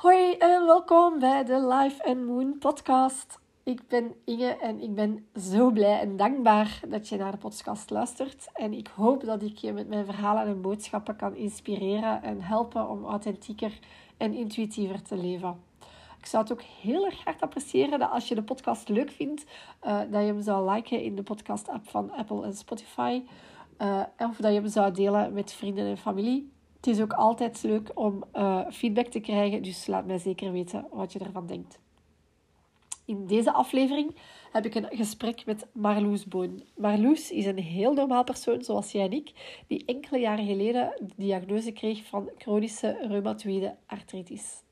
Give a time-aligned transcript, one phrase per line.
[0.00, 3.40] Hoi en welkom bij de Life and Moon podcast.
[3.62, 7.90] Ik ben Inge en ik ben zo blij en dankbaar dat je naar de podcast
[7.90, 8.48] luistert.
[8.54, 12.88] En ik hoop dat ik je met mijn verhalen en boodschappen kan inspireren en helpen
[12.88, 13.78] om authentieker
[14.16, 15.60] en intuïtiever te leven.
[16.18, 19.44] Ik zou het ook heel erg hard appreciëren dat als je de podcast leuk vindt,
[19.82, 23.22] uh, dat je hem zou liken in de podcast-app van Apple en Spotify.
[23.78, 26.58] Uh, of dat je hem zou delen met vrienden en familie.
[26.80, 30.86] Het is ook altijd leuk om uh, feedback te krijgen, dus laat mij zeker weten
[30.90, 31.78] wat je ervan denkt.
[33.04, 34.16] In deze aflevering
[34.52, 36.62] heb ik een gesprek met Marloes Boon.
[36.76, 41.14] Marloes is een heel normaal persoon, zoals jij en ik, die enkele jaren geleden de
[41.16, 44.62] diagnose kreeg van chronische reumatoïde artritis.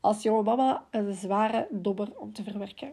[0.00, 2.92] Als jonge mama een zware dobber om te verwerken.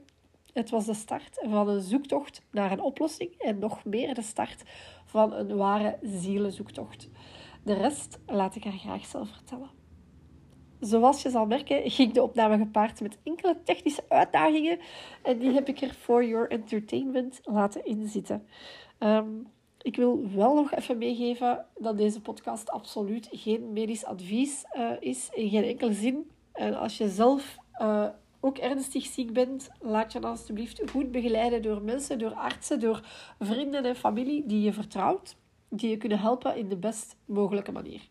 [0.53, 4.63] Het was de start van een zoektocht naar een oplossing en nog meer de start
[5.05, 7.09] van een ware zielenzoektocht.
[7.63, 9.69] De rest laat ik haar graag zelf vertellen.
[10.79, 14.79] Zoals je zal merken, ging de opname gepaard met enkele technische uitdagingen
[15.21, 18.47] en die heb ik er for your entertainment laten inzitten.
[18.99, 19.47] Um,
[19.83, 25.29] ik wil wel nog even meegeven dat deze podcast absoluut geen medisch advies uh, is,
[25.33, 26.31] in geen enkele zin.
[26.53, 28.07] En als je zelf uh,
[28.39, 33.01] ook ernstig ziek bent, laat je dan alsjeblieft goed begeleiden door mensen, door artsen, door
[33.39, 35.35] vrienden en familie die je vertrouwt,
[35.77, 38.01] die je kunnen helpen in de best mogelijke manier.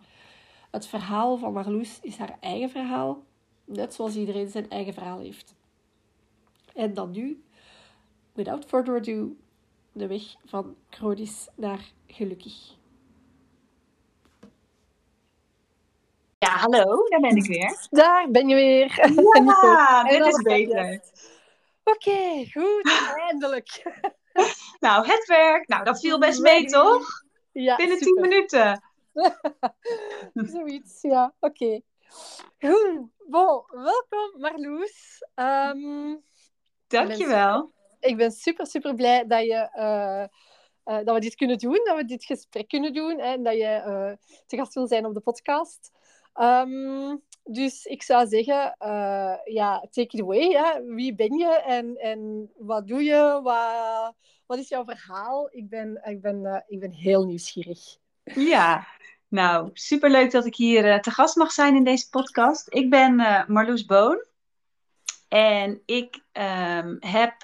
[0.71, 3.23] Het verhaal van Marloes is haar eigen verhaal,
[3.65, 5.55] net zoals iedereen zijn eigen verhaal heeft.
[6.75, 7.43] En dan nu,
[8.33, 9.37] without further ado,
[9.93, 12.75] de weg van chronisch naar gelukkig.
[16.39, 17.87] Ja, hallo, daar ben ik weer.
[17.91, 19.13] Daar ben je weer.
[19.45, 21.01] Ja, dit is beter.
[21.85, 22.93] Oké, okay, goed,
[23.29, 23.83] eindelijk.
[24.81, 25.69] nou, het werk.
[25.69, 27.22] Nou, dat viel best mee, toch?
[27.53, 28.83] Ja, Binnen tien minuten.
[30.53, 31.35] Zoiets, ja.
[31.41, 31.65] Oké.
[31.65, 31.83] Okay.
[32.59, 33.09] Goed.
[33.27, 35.27] Bon, welkom Marloes.
[35.35, 36.23] Um,
[36.87, 37.73] Dankjewel.
[38.01, 40.25] Ik ben super, super blij dat, je, uh,
[40.97, 43.83] uh, dat we dit kunnen doen, dat we dit gesprek kunnen doen en dat je
[43.87, 44.13] uh,
[44.47, 45.91] te gast wil zijn op de podcast.
[46.35, 48.77] Um, dus ik zou zeggen,
[49.45, 50.49] ja, take it away.
[50.49, 50.83] Ja.
[50.83, 53.41] Wie ben je en, en wat doe je?
[53.43, 54.15] Wat,
[54.47, 55.49] wat is jouw verhaal?
[55.51, 57.97] Ik ben, ik ben, ik ben heel nieuwsgierig.
[58.25, 58.87] Ja,
[59.33, 62.67] nou, superleuk dat ik hier uh, te gast mag zijn in deze podcast.
[62.75, 63.15] Ik ben
[63.49, 64.25] Marloes Boon
[65.29, 67.35] en ik um, heb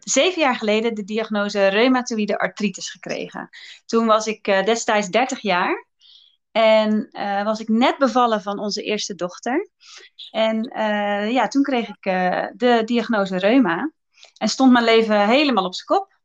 [0.00, 3.48] zeven jaar geleden de diagnose reumatoïde artritis gekregen.
[3.86, 5.85] Toen was ik destijds 30 jaar
[6.56, 7.08] en
[7.44, 9.68] was ik net bevallen van onze eerste dochter.
[10.30, 10.62] En
[11.30, 12.02] ja, toen kreeg ik
[12.56, 13.92] de diagnose reuma
[14.36, 16.18] en stond mijn leven helemaal op zijn kop.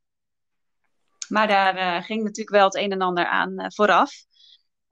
[1.28, 4.12] Maar daar ging natuurlijk wel het een en ander aan vooraf.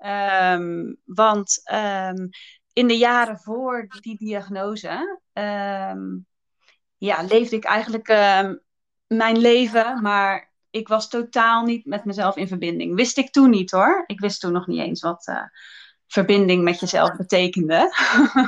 [0.06, 2.30] Um, want um,
[2.74, 6.28] in de jaren voor die diagnose um,
[6.98, 8.08] ja, leefde ik eigenlijk
[9.08, 12.96] mijn leven, maar ik was totaal niet met mezelf in verbinding.
[12.96, 14.04] Wist ik toen niet hoor.
[14.06, 15.44] Ik wist toen nog niet eens wat uh,
[16.08, 17.94] verbinding met jezelf betekende.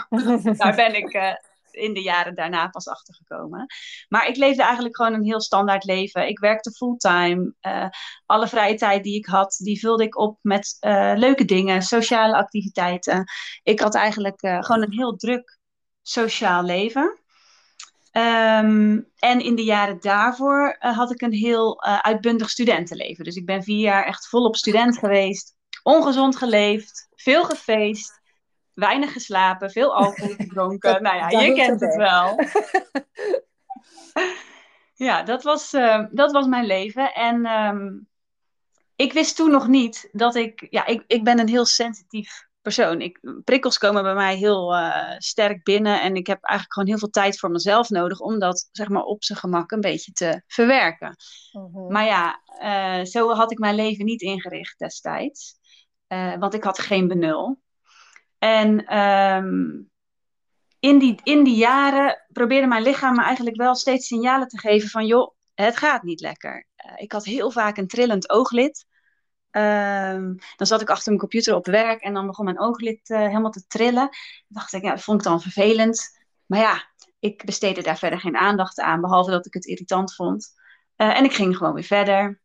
[0.57, 1.33] Daar ben ik uh,
[1.71, 3.65] in de jaren daarna pas achtergekomen.
[4.09, 6.27] Maar ik leefde eigenlijk gewoon een heel standaard leven.
[6.27, 7.53] Ik werkte fulltime.
[7.61, 7.87] Uh,
[8.25, 10.77] alle vrije tijd die ik had, die vulde ik op met
[11.15, 13.23] leuke dingen, sociale activiteiten.
[13.63, 15.59] Ik had eigenlijk gewoon een heel druk
[16.01, 17.20] sociaal leven.
[18.11, 23.23] Um, en in de jaren daarvoor had ik een heel uitbundig studentenleven.
[23.23, 25.55] Dus ik ben vier jaar echt volop student geweest.
[25.83, 28.21] Ongezond geleefd, veel gefeest
[28.73, 31.03] weinig geslapen, veel alcohol gedronken.
[31.03, 32.39] nou ja, je kent het wel.
[35.07, 37.13] ja, dat was, uh, dat was mijn leven.
[37.13, 38.07] En um,
[38.95, 40.67] ik wist toen nog niet dat ik...
[40.69, 43.01] Ja, ik, ik ben een heel sensitief persoon.
[43.01, 46.01] Ik, prikkels komen bij mij heel uh, sterk binnen.
[46.01, 48.19] En ik heb eigenlijk gewoon heel veel tijd voor mezelf nodig...
[48.19, 51.15] om dat, zeg maar, op zijn gemak een beetje te verwerken.
[51.51, 51.89] -huh.
[51.89, 52.41] Maar ja,
[52.99, 55.59] uh, zo had ik mijn leven niet ingericht destijds.
[56.39, 57.59] want ik had geen benul.
[58.37, 59.91] En um,
[60.79, 64.89] in, die, in die jaren probeerde mijn lichaam me eigenlijk wel steeds signalen te geven
[64.89, 66.67] van joh, het gaat niet lekker.
[66.95, 68.85] Ik had heel vaak een trillend ooglid.
[69.51, 73.17] Um, dan zat ik achter mijn computer op werk en dan begon mijn ooglid uh,
[73.17, 73.93] helemaal te trillen.
[73.93, 74.11] Dan
[74.47, 76.19] dacht ik, ja, dat vond ik dan vervelend.
[76.45, 76.83] Maar ja,
[77.19, 80.53] ik besteedde daar verder geen aandacht aan, behalve dat ik het irritant vond.
[80.97, 82.41] Uh, en ik ging gewoon weer verder.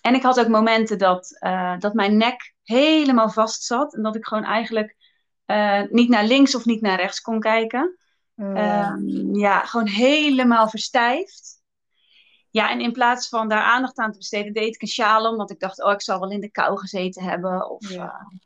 [0.00, 1.38] En ik had ook momenten dat,
[1.78, 4.96] dat mijn nek helemaal vast zat en dat ik gewoon eigenlijk
[5.90, 7.98] niet naar links of niet naar rechts kon kijken.
[8.34, 8.56] Mm.
[8.56, 11.59] Um, ja, gewoon helemaal verstijfd.
[12.50, 15.36] Ja, en in plaats van daar aandacht aan te besteden, deed ik een sjaal om.
[15.36, 17.70] Want ik dacht, oh, ik zal wel in de kou gezeten hebben.
[17.70, 18.04] Of, ja.
[18.04, 18.38] Uh,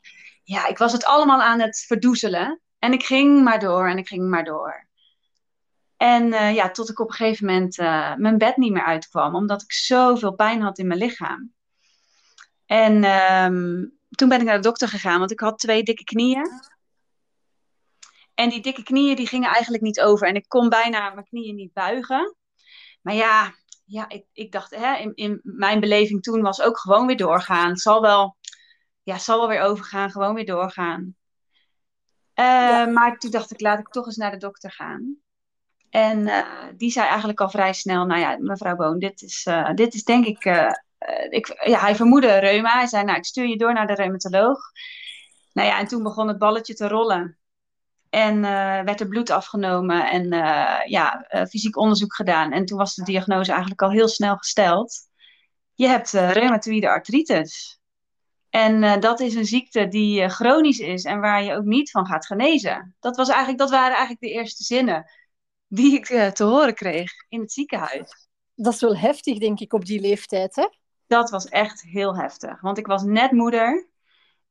[0.43, 2.61] ja, ik was het allemaal aan het verdoezelen.
[2.79, 4.87] En ik ging maar door en ik ging maar door.
[5.97, 9.35] En uh, ja, tot ik op een gegeven moment uh, mijn bed niet meer uitkwam,
[9.35, 11.53] omdat ik zoveel pijn had in mijn lichaam.
[12.67, 16.49] En um, toen ben ik naar de dokter gegaan, want ik had twee dikke knieën.
[18.35, 20.29] En die dikke knieën die gingen eigenlijk niet over.
[20.29, 22.37] En ik kon bijna mijn knieën niet buigen.
[23.03, 23.55] Maar ja,
[23.85, 27.69] ja ik, ik dacht, hè, in, in mijn beleving toen was ook gewoon weer doorgaan.
[27.69, 28.37] Het zal wel,
[29.03, 31.17] ja, zal wel weer overgaan, gewoon weer doorgaan.
[32.35, 35.17] Uh, Maar toen dacht ik, laat ik toch eens naar de dokter gaan.
[35.91, 36.47] En uh,
[36.77, 40.05] die zei eigenlijk al vrij snel, nou ja, mevrouw Boon, dit is, uh, dit is
[40.05, 40.45] denk ik,
[41.29, 42.73] ik ja, hij vermoedde reuma.
[42.73, 44.59] Hij zei, nou, ik stuur je door naar de reumatoloog.
[45.53, 47.39] Nou ja, en toen begon het balletje te rollen.
[48.14, 52.52] En uh, werd er bloed afgenomen en uh, ja, uh, fysiek onderzoek gedaan.
[52.52, 54.99] En toen was de diagnose eigenlijk al heel snel gesteld.
[55.75, 57.81] Je hebt reumatoïde artritis.
[58.50, 62.26] En dat is een ziekte die chronisch is en waar je ook niet van gaat
[62.26, 62.96] genezen.
[63.00, 65.11] Dat, was eigenlijk, dat waren eigenlijk de eerste zinnen
[65.66, 68.28] die ik te horen kreeg in het ziekenhuis.
[68.55, 70.69] Dat is wel heftig, denk ik, op die leeftijd, hè?
[71.06, 72.61] Dat was echt heel heftig.
[72.61, 73.88] Want ik was net moeder.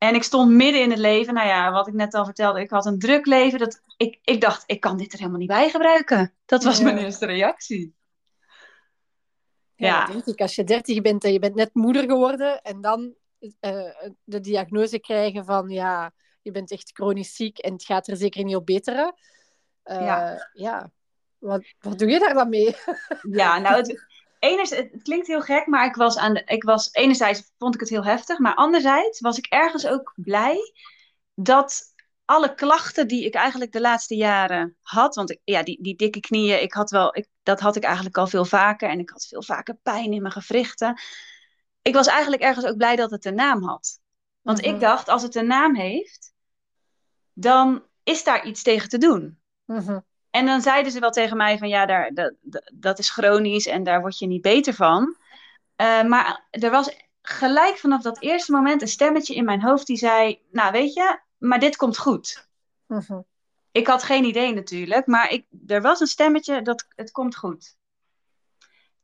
[0.04, 1.34] En ik stond midden in het leven.
[1.34, 3.60] Nou ja, wat ik net al vertelde, ik had een druk leven.
[3.60, 6.34] Dat, ik, ik dacht, ik kan dit er helemaal niet bij gebruiken.
[6.46, 7.96] Dat was mijn eerste reactie.
[9.76, 10.06] Ja, ja.
[10.06, 10.42] denk ik.
[10.42, 13.90] Als je dertig bent en je bent net moeder geworden en dan uh,
[14.24, 18.44] de diagnose krijgen van ja, je bent echt chronisch ziek en het gaat er zeker
[18.44, 19.14] niet op beteren.
[19.86, 20.50] Uh, ja.
[20.54, 20.92] ja.
[21.38, 22.76] Wat, wat doe je daar dan mee?
[23.22, 24.06] Ja, nou, het,
[24.44, 27.80] enerzijds, het klinkt heel gek, maar ik was, aan de, ik was enerzijds vond ik
[27.80, 30.74] het heel heftig, maar anderzijds was ik ergens ook blij
[31.34, 31.94] dat
[32.26, 36.20] alle klachten die ik eigenlijk de laatste jaren had, want ik, ja, die, die dikke
[36.20, 39.26] knieën, ik had wel, ik, dat had ik eigenlijk al veel vaker en ik had
[39.26, 41.02] veel vaker pijn in mijn gewrichten.
[41.82, 44.00] Ik was eigenlijk ergens ook blij dat het een naam had.
[44.42, 44.80] Want ik mhm.
[44.80, 46.34] dacht, als het een naam heeft,
[47.34, 49.40] dan is daar iets tegen te doen.
[49.66, 49.98] Uh
[50.34, 52.34] en dan zeiden ze wel tegen mij van ja, daar, dat,
[52.74, 55.16] dat is chronisch en daar word je niet beter van.
[55.82, 59.98] Uh, maar er was gelijk vanaf dat eerste moment een stemmetje in mijn hoofd die
[59.98, 62.48] zei, nou weet je, maar dit komt goed.
[62.88, 63.10] Uh
[63.72, 67.78] Ik had geen idee natuurlijk, maar ik, er was een stemmetje dat het komt goed.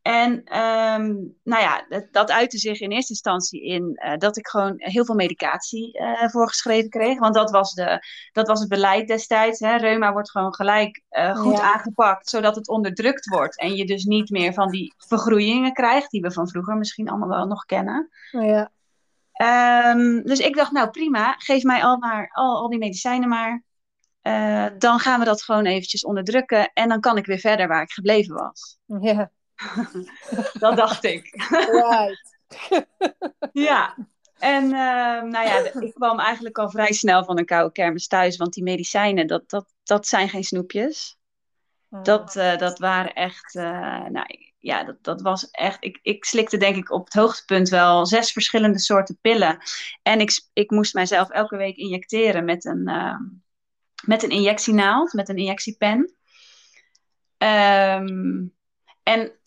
[0.02, 4.48] En um, nou ja, dat, dat uitte zich in eerste instantie in uh, dat ik
[4.48, 7.20] gewoon heel veel medicatie uh, voorgeschreven kreeg.
[7.20, 9.60] Want dat was, de, dat was het beleid destijds.
[9.60, 9.76] Hè.
[9.76, 11.74] Reuma wordt gewoon gelijk uh, goed ja.
[11.74, 13.60] aangepakt, zodat het onderdrukt wordt.
[13.60, 17.30] En je dus niet meer van die vergroeien krijgt, die we van vroeger misschien allemaal
[17.30, 18.10] wel nog kennen.
[18.32, 18.72] Ja.
[19.94, 23.64] Um, dus ik dacht, nou prima, geef mij al, maar, al, al die medicijnen maar.
[24.78, 26.72] dan gaan we dat gewoon eventjes onderdrukken.
[26.74, 28.78] En dan kan ik weer verder waar ik gebleven was.
[28.86, 29.32] Ja.
[30.60, 31.36] Dat dacht ik.
[31.50, 32.38] Right.
[33.52, 33.96] ja.
[34.40, 34.72] En uh,
[35.22, 38.64] nou ja, ik kwam eigenlijk al vrij snel van een koude kermis thuis, want die
[38.64, 41.18] medicijnen, dat, dat, dat zijn geen snoepjes.
[41.90, 42.04] Oh.
[42.04, 44.26] Dat, uh, dat waren echt, uh, nou
[44.58, 48.32] ja, dat, dat was echt, ik, ik slikte denk ik op het hoogtepunt wel zes
[48.32, 49.58] verschillende soorten pillen.
[50.02, 53.24] En ik, ik moest mijzelf elke week injecteren met een, ehm,
[54.06, 56.14] met een injectienaald, met een injectiepen.
[57.38, 58.54] Um,
[59.04, 59.39] en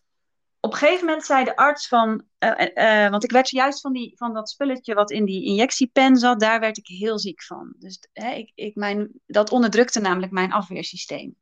[0.64, 3.92] op een gegeven moment zei de arts van, uh, uh, want ik werd juist van,
[3.92, 7.74] die, van dat spulletje wat in die injectiepen zat, daar werd ik heel ziek van.
[7.78, 11.36] Dus hè, ik, ik mijn, dat onderdrukte namelijk mijn afweersysteem.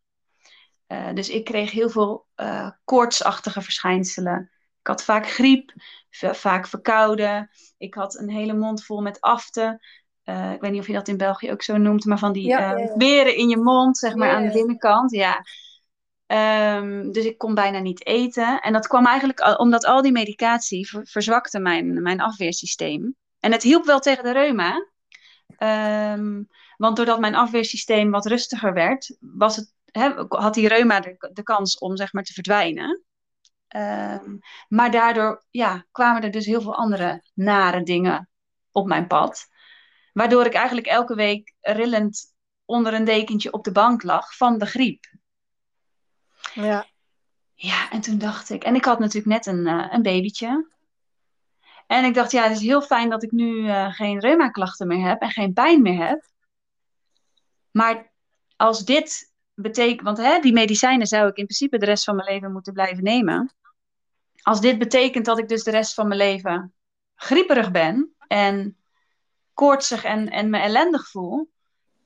[0.88, 2.26] Uh, dus ik kreeg heel veel
[2.84, 4.50] koortsachtige verschijnselen.
[4.80, 5.72] Ik had vaak griep,
[6.32, 7.50] vaak verkouden.
[7.78, 9.80] Ik had een hele mond vol met aften.
[10.24, 12.58] ik weet niet of je dat in België ook zo noemt, maar van die ja,
[12.58, 12.96] ja, ja.
[12.96, 15.10] beren in je mond, zeg maar aan de binnenkant.
[15.10, 15.44] Ja.
[16.32, 18.60] Um, dus ik kon bijna niet eten.
[18.60, 23.14] En dat kwam eigenlijk omdat al die medicatie ver verzwakte mijn, mijn afweersysteem.
[23.40, 24.86] En het hielp wel tegen de reuma.
[25.58, 31.42] Um, want doordat mijn afweersysteem wat rustiger werd, was het, he, had die reuma de,
[31.42, 33.02] kans om zeg maar te verdwijnen.
[33.76, 38.28] Um, maar daardoor ja, kwamen er dus heel veel andere nare dingen
[38.72, 39.46] op mijn pad.
[40.12, 42.34] Waardoor ik eigenlijk elke week rillend
[42.64, 45.04] onder een dekentje op de bank lag van de griep.
[46.54, 46.86] Ja.
[47.54, 50.68] Ja, en toen dacht ik, en ik had natuurlijk net een, uh, een babytje.
[51.86, 55.08] En ik dacht, ja, het is heel fijn dat ik nu uh, geen reumaklachten meer
[55.08, 56.24] heb en geen pijn meer heb.
[57.70, 58.12] Maar
[58.56, 62.28] als dit betekent, want hè, die medicijnen zou ik in principe de rest van mijn
[62.28, 63.54] leven moeten blijven nemen.
[64.42, 66.74] Als dit betekent dat ik dus de rest van mijn leven
[67.14, 68.76] grieperig ben en
[69.54, 71.50] koortsig en, en me ellendig voel.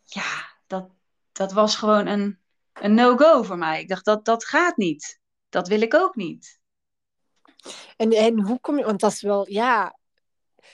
[0.05, 0.91] Ja, dat,
[1.33, 2.39] dat was gewoon een,
[2.81, 3.81] een no-go voor mij.
[3.81, 5.21] Ik dacht, dat, dat gaat niet.
[5.49, 6.61] Dat wil ik ook niet.
[7.97, 9.99] En, en hoe kom je, want dat is wel, ja,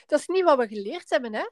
[0.05, 1.45] dat is niet wat we geleerd hebben, hè?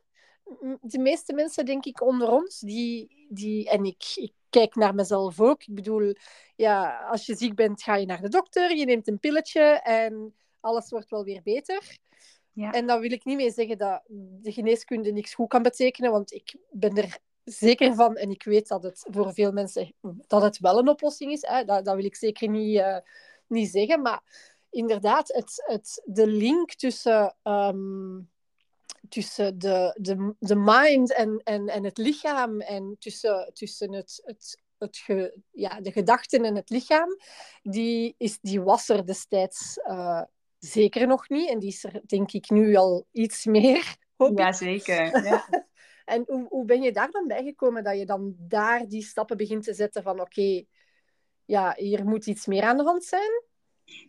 [0.81, 5.39] de meeste mensen, denk ik, onder ons, die, die en ik, ik kijk naar mezelf
[5.39, 5.63] ook.
[5.63, 6.15] Ik bedoel,
[6.55, 10.35] ja, als je ziek bent, ga je naar de dokter, je neemt een pilletje en
[10.59, 11.97] alles wordt wel weer beter.
[12.51, 12.71] Ja.
[12.71, 14.03] En dan wil ik niet mee zeggen dat
[14.41, 17.17] de geneeskunde niks goed kan betekenen, want ik ben er
[17.51, 19.93] zeker van en ik weet dat het voor veel mensen
[20.27, 21.41] dat het wel een oplossing is.
[21.41, 21.63] Hè.
[21.63, 22.97] Dat, dat wil ik zeker niet, uh,
[23.47, 24.01] niet zeggen.
[24.01, 24.21] Maar
[24.69, 28.29] inderdaad, het, het, de link tussen, um,
[29.09, 34.59] tussen de, de, de mind en, en, en het lichaam en tussen, tussen het, het,
[35.51, 37.17] ja, de gedachten en het lichaam,
[37.61, 40.21] die, is, die was er destijds uh,
[40.59, 41.49] zeker nog niet.
[41.49, 43.95] En die is er denk ik nu al iets meer.
[44.35, 45.23] Jazeker.
[45.23, 45.67] Ja.
[46.09, 49.63] En hoe, hoe ben je daar dan bijgekomen dat je dan daar die stappen begint
[49.63, 50.63] te zetten van oké,
[51.45, 53.47] ja, hier moet iets meer aan de hand zijn?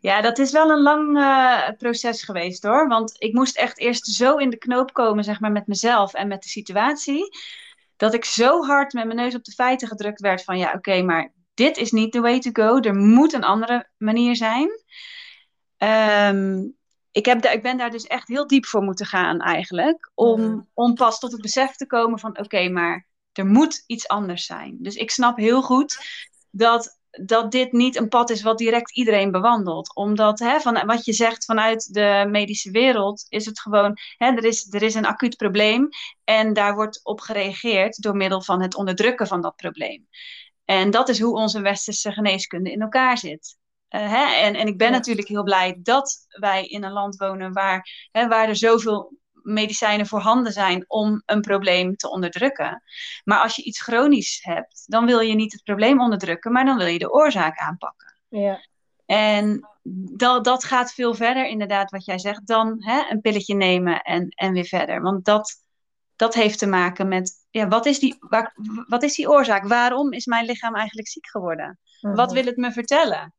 [0.01, 2.89] Ja, dat is wel een lang uh, proces geweest hoor.
[2.89, 6.29] Want ik moest echt eerst zo in de knoop komen, zeg maar, met mezelf en
[6.29, 7.39] met de situatie.
[7.97, 11.03] Dat ik zo hard met mijn neus op de feiten gedrukt werd van ja, oké,
[11.03, 12.81] maar dit is niet the way to go.
[12.81, 14.69] Er moet een andere manier zijn.
[15.79, 16.79] Um,
[17.13, 20.11] ik, heb ik ben daar dus echt heel diep voor moeten gaan eigenlijk.
[20.15, 20.69] Om, mm.
[20.75, 24.77] om pas tot het besef te komen van oké, maar er moet iets anders zijn.
[24.81, 25.99] Dus ik snap heel goed
[26.51, 29.95] dat, dat dit niet een pad is wat direct iedereen bewandelt.
[29.95, 34.45] Omdat hè, van, wat je zegt vanuit de medische wereld is het gewoon, hè, er,
[34.45, 35.89] is, er is een acuut probleem
[36.25, 40.09] en daar wordt op gereageerd door middel van het onderdrukken van dat probleem.
[40.65, 43.59] En dat is hoe onze westerse geneeskunde in elkaar zit.
[43.91, 44.35] Uh, hè?
[44.35, 48.29] En, en ik ben natuurlijk heel blij dat wij in een land wonen waar, hè,
[48.29, 52.83] waar er zoveel medicijnen voorhanden zijn om een probleem te onderdrukken.
[53.25, 56.77] Maar als je iets chronisch hebt, dan wil je niet het probleem onderdrukken, maar dan
[56.77, 58.15] wil je de oorzaak aanpakken.
[58.29, 58.61] Ja.
[59.07, 59.69] En
[60.17, 64.29] dat, dat gaat veel verder, inderdaad, wat jij zegt, dan hè, een pilletje nemen en,
[64.29, 65.03] en weer verder.
[65.03, 65.65] Want dat,
[66.17, 68.55] dat heeft te maken met, ja, wat, is die, waar,
[68.87, 69.69] wat is die oorzaak?
[69.69, 71.79] Waarom is mijn lichaam eigenlijk ziek geworden?
[72.01, 72.35] Wat mhm.
[72.35, 73.35] wil het me vertellen?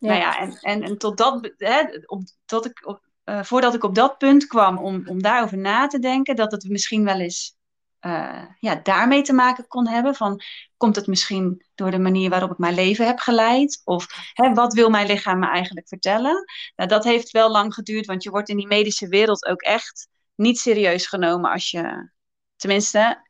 [0.00, 3.84] Nou ja, en, en, en tot dat, hè, op, tot ik, op, uh, voordat ik
[3.84, 7.58] op dat punt kwam om, om daarover na te denken, dat het misschien wel eens
[8.00, 10.14] uh, ja, daarmee te maken kon hebben.
[10.14, 10.40] Van,
[10.76, 13.80] komt het misschien door de manier waarop ik mijn leven heb geleid?
[13.84, 16.44] Of hè, wat wil mijn lichaam me eigenlijk vertellen?
[16.76, 20.08] Nou, dat heeft wel lang geduurd, want je wordt in die medische wereld ook echt
[20.34, 22.10] niet serieus genomen als je,
[22.56, 23.26] tenminste,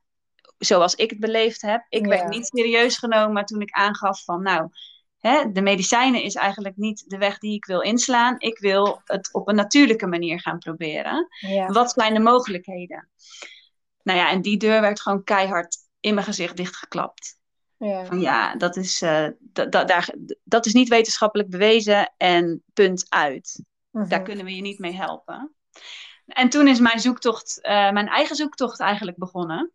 [0.59, 1.87] zoals ik het beleefd heb.
[1.89, 4.69] Ik werd niet serieus genomen toen ik aangaf van, nou,
[5.21, 8.35] hè, de medicijnen is eigenlijk niet de weg die ik wil inslaan.
[8.39, 11.29] Ik wil het op een natuurlijke manier gaan proberen.
[11.67, 13.09] Wat zijn de mogelijkheden?
[14.03, 17.39] Nou ja, en die deur werd gewoon keihard in mijn gezicht dichtgeklapt.
[17.77, 19.27] Ja, van, ja dat, is, uh,
[19.71, 23.65] daar, dat is niet wetenschappelijk bewezen en punt uit.
[23.91, 24.09] Mhm.
[24.09, 25.55] Daar kunnen we je niet mee helpen.
[26.27, 29.73] En toen is mijn zoektocht, uh, mijn eigen zoektocht eigenlijk begonnen.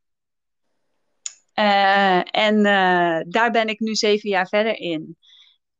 [1.55, 2.63] Uh, en
[3.29, 5.17] daar ben ik nu zeven jaar verder in.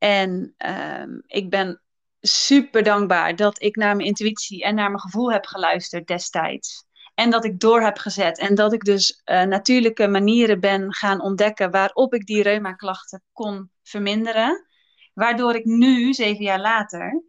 [0.06, 0.56] En
[1.02, 1.82] um, ik ben
[2.22, 6.86] super dankbaar dat ik naar mijn intuïtie en naar mijn gevoel heb geluisterd destijds.
[7.16, 8.40] En dat ik door heb gezet.
[8.40, 13.70] En dat ik dus uh, natuurlijke manieren ben gaan ontdekken waarop ik die reumaklachten kon
[13.84, 14.66] verminderen.
[15.14, 17.24] Waardoor ik nu, zeven jaar later,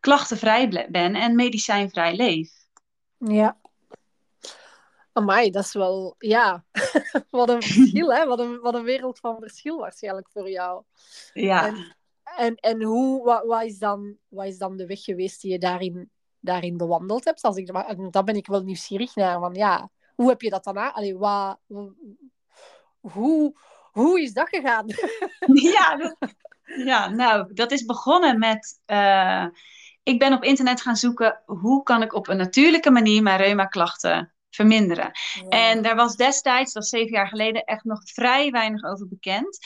[0.00, 2.50] klachtenvrij ben en medicijnvrij leef.
[3.18, 3.60] Ja.
[5.12, 6.14] Amai, dat is wel...
[6.18, 6.64] Ja,
[7.30, 8.26] wat een verschil, hè?
[8.26, 10.82] Wat een, wat een wereld van verschil waarschijnlijk voor jou.
[11.32, 11.66] Ja.
[11.66, 11.96] En,
[12.36, 15.58] en, en hoe, wat, wat, is dan, wat is dan de weg geweest die je
[15.58, 17.42] daarin, daarin bewandeld hebt?
[17.42, 17.72] Als ik,
[18.10, 19.38] daar ben ik wel nieuwsgierig naar.
[19.38, 20.92] Van, ja, hoe heb je dat dan aan?
[20.92, 21.58] Allee, wat,
[23.00, 23.54] hoe,
[23.90, 24.86] hoe is dat gegaan?
[25.72, 26.16] ja,
[26.76, 28.80] ja, nou, dat is begonnen met...
[28.86, 29.46] Uh,
[30.02, 31.42] ik ben op internet gaan zoeken...
[31.46, 35.10] hoe kan ik op een natuurlijke manier mijn reuma-klachten verminderen.
[35.48, 39.58] En daar was destijds, dat is zeven jaar geleden, echt nog vrij weinig over bekend.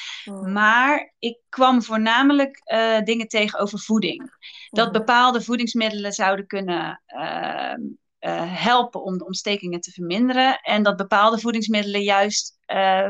[0.42, 4.30] Maar ik kwam voornamelijk uh, dingen tegen over voeding.
[4.70, 7.74] Dat bepaalde voedingsmiddelen zouden kunnen uh,
[8.20, 10.60] uh, helpen om de ontstekingen te verminderen.
[10.60, 12.54] En dat bepaalde voedingsmiddelen juist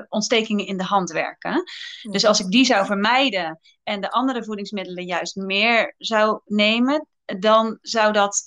[0.09, 1.62] ontstekingen in de hand werken.
[2.11, 7.78] Dus als ik die zou vermijden en de andere voedingsmiddelen juist meer zou nemen, dan
[7.80, 8.45] zou dat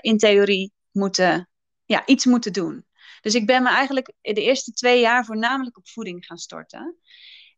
[0.00, 1.48] in theorie moeten
[1.86, 2.86] ja, iets moeten doen.
[3.20, 6.96] Dus ik ben me eigenlijk de eerste twee jaar voornamelijk op voeding gaan storten.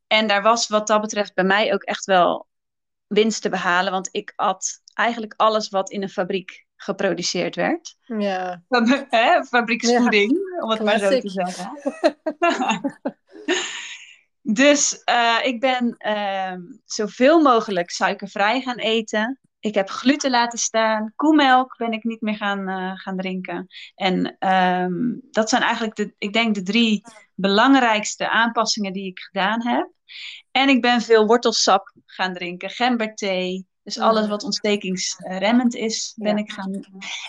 [0.06, 2.48] En daar was wat dat betreft bij mij ook echt wel
[3.06, 3.92] winst te behalen.
[3.92, 7.96] Want ik at eigenlijk alles wat in een fabriek geproduceerd werd.
[8.04, 8.62] Ja.
[9.08, 9.44] Hè?
[9.44, 11.78] Fabrieksvoeding, om het maar zo te zeggen.
[14.62, 16.54] dus uh, ik ben uh,
[16.84, 19.40] zoveel mogelijk suikervrij gaan eten.
[19.60, 21.12] Ik heb gluten laten staan.
[21.16, 23.66] Koemelk ben ik niet meer gaan, eh, gaan drinken.
[23.94, 24.94] En ehm,
[25.30, 27.02] dat zijn eigenlijk, de, ik denk, de drie
[27.34, 29.90] belangrijkste aanpassingen die ik gedaan heb.
[30.50, 33.66] En ik ben veel wortelsap gaan drinken, gemberthee.
[33.82, 36.80] Dus alles wat ontstekingsremmend is, ben ik gaan.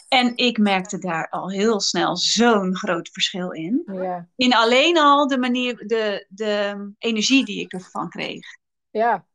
[0.08, 3.82] En ik merkte daar al heel snel zo'n groot verschil in.
[3.86, 4.28] Ja.
[4.36, 8.46] In alleen al de manier, de, de energie die ik ervan kreeg.
[8.90, 9.26] Ja.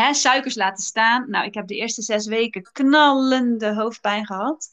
[0.00, 1.30] Hè, suikers laten staan.
[1.30, 4.70] Nou, ik heb de eerste zes weken knallende hoofdpijn gehad.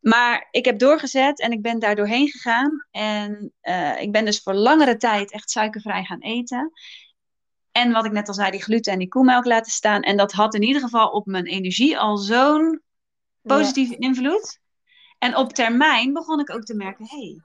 [0.00, 2.86] Maar ik heb doorgezet en ik ben daar doorheen gegaan.
[2.90, 6.72] En uh, ik ben dus voor langere tijd echt suikervrij gaan eten.
[7.72, 10.02] En wat ik net al zei, die gluten en die koemelk laten staan.
[10.02, 12.82] En dat had in ieder geval op mijn energie al zo'n
[13.42, 13.98] positieve ja.
[13.98, 14.60] invloed.
[15.18, 17.40] En op termijn begon ik ook te merken: hé, hey,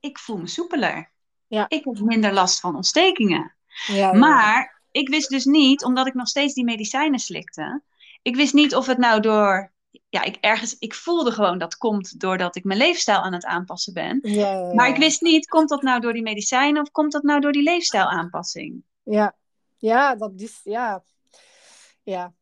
[0.00, 1.10] ik voel me soepeler.
[1.46, 1.64] Ja.
[1.68, 3.54] Ik heb minder last van ontstekingen.
[3.86, 7.82] Ja, maar ik wist dus niet, omdat ik nog steeds die medicijnen slikte,
[8.22, 9.72] ik wist niet of het nou door.
[10.08, 13.92] Ja, ik, ergens, ik voelde gewoon dat komt doordat ik mijn leefstijl aan het aanpassen
[13.92, 14.18] ben.
[14.22, 17.40] Ja, Maar ik wist niet, komt dat nou door die medicijnen of komt dat nou
[17.40, 18.82] door die leefstijlaanpassing?
[19.02, 19.36] Ja,
[19.76, 21.02] ja dat is, ja.
[22.02, 22.32] ja.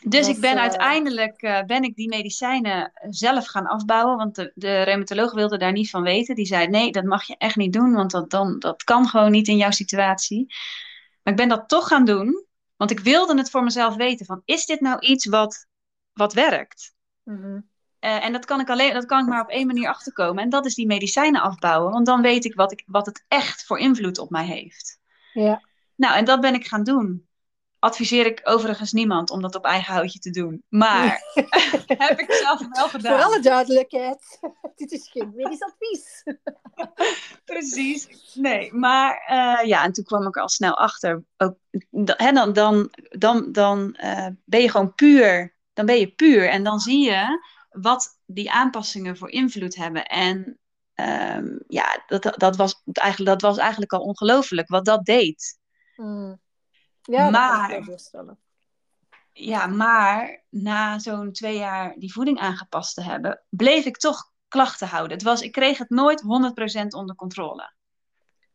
[0.00, 0.60] Dus Dat, ik ben uh...
[0.60, 5.72] uiteindelijk uh, ben ik die medicijnen zelf gaan afbouwen, want de, de reumatoloog wilde daar
[5.72, 6.34] niet van weten.
[6.34, 9.30] Die zei, nee, dat mag je echt niet doen, want dat, dan, dat kan gewoon
[9.30, 10.54] niet in jouw situatie.
[11.22, 14.26] Maar ik ben dat toch gaan doen, want ik wilde het voor mezelf weten.
[14.26, 15.66] Van, is dit nou iets wat,
[16.12, 16.94] wat werkt?
[17.22, 17.68] Mm -hmm.
[18.00, 20.42] uh, en dat kan, ik alleen, dat kan ik maar op één manier achterkomen.
[20.42, 21.92] En dat is die medicijnen afbouwen.
[21.92, 24.98] Want dan weet ik wat, ik, wat het echt voor invloed op mij heeft.
[25.32, 25.62] Ja.
[25.94, 27.28] Nou, en dat ben ik gaan doen.
[27.82, 30.64] Adviseer ik overigens niemand om dat op eigen houtje te doen.
[30.68, 31.22] Maar
[31.86, 33.14] heb ik zelf wel gedaan.
[33.14, 34.40] Voor alle duidelijkheid.
[34.76, 36.22] Dit is geen medisch advies.
[37.44, 38.08] Precies.
[38.34, 41.24] Nee, maar uh, ja, en toen kwam ik er al snel achter.
[41.36, 41.56] Ook,
[42.16, 45.56] hè, dan dan, dan, dan uh, ben je gewoon puur.
[45.72, 46.48] Dan ben je puur.
[46.48, 50.04] En dan zie je wat die aanpassingen voor invloed hebben.
[50.04, 50.58] En
[50.94, 55.58] um, ja, dat, dat, was eigenlijk, dat was eigenlijk al ongelooflijk wat dat deed.
[55.96, 56.40] Mm.
[57.02, 58.38] Ja, maar, dat kan voorstellen.
[59.32, 64.88] Ja, maar na zo'n twee jaar die voeding aangepast te hebben, bleef ik toch klachten
[64.88, 65.12] houden.
[65.12, 66.22] Het was, ik kreeg het nooit
[66.82, 67.72] 100% onder controle.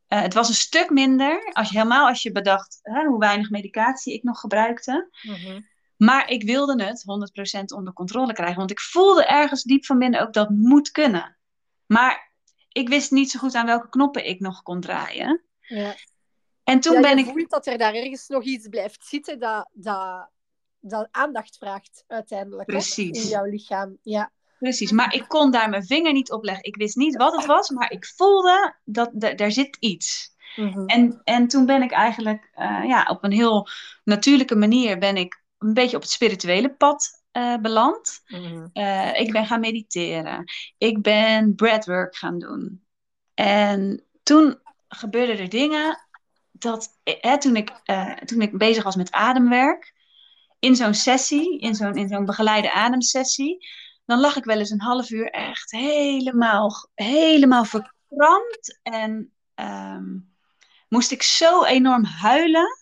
[0.07, 3.49] Uh, het was een stuk minder, als je, helemaal als je bedacht hè, hoe weinig
[3.49, 5.09] medicatie ik nog gebruikte.
[5.21, 5.67] Mm -hmm.
[5.97, 7.03] Maar ik wilde het
[7.61, 11.37] 100% onder controle krijgen, want ik voelde ergens diep van binnen ook dat moet kunnen.
[11.85, 12.31] Maar
[12.71, 15.43] ik wist niet zo goed aan welke knoppen ik nog kon draaien.
[15.61, 15.95] Ja.
[16.67, 17.25] En toen ja, ben ik.
[17.25, 20.29] voelt dat er daar ergens nog iets blijft zitten dat, dat,
[20.79, 22.67] dat aandacht vraagt uiteindelijk.
[22.67, 23.17] Precies.
[23.17, 23.23] Hè?
[23.23, 23.97] In jouw lichaam.
[24.01, 24.31] Ja.
[24.59, 26.63] Precies, maar ik kon daar mijn vinger niet op leggen.
[26.63, 30.35] Ik wist niet wat het was, maar ik voelde dat er zit iets.
[30.55, 30.87] Mm -hmm.
[30.87, 33.67] En, en toen ben ik eigenlijk uh, ja, op een heel
[34.03, 38.21] natuurlijke manier ben ik een beetje op het spirituele pad uh, beland.
[38.27, 38.69] Mm -hmm.
[38.73, 40.43] uh, ik ben gaan mediteren.
[40.77, 42.83] Ik ben breathwork gaan doen.
[43.33, 46.06] En toen gebeurden er dingen
[46.59, 49.93] dat hè, toen, ik, uh, toen ik bezig was met ademwerk,
[50.59, 53.67] in zo'n sessie, in zo'n, in zo'n begeleide ademsessie,
[54.05, 60.35] dan lag ik wel eens een half uur echt helemaal, helemaal verkrampt en um,
[60.89, 62.77] moest ik zo enorm huilen.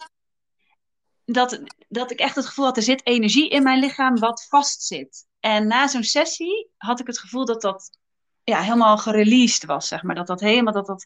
[1.26, 5.26] Dat, dat ik echt het gevoel had, er zit energie in mijn lichaam wat vastzit.
[5.40, 7.98] En na zo'n sessie had ik het gevoel dat dat
[8.44, 10.16] ja, helemaal gereleased was, zeg maar.
[10.16, 11.06] Dat dat helemaal, dat dat,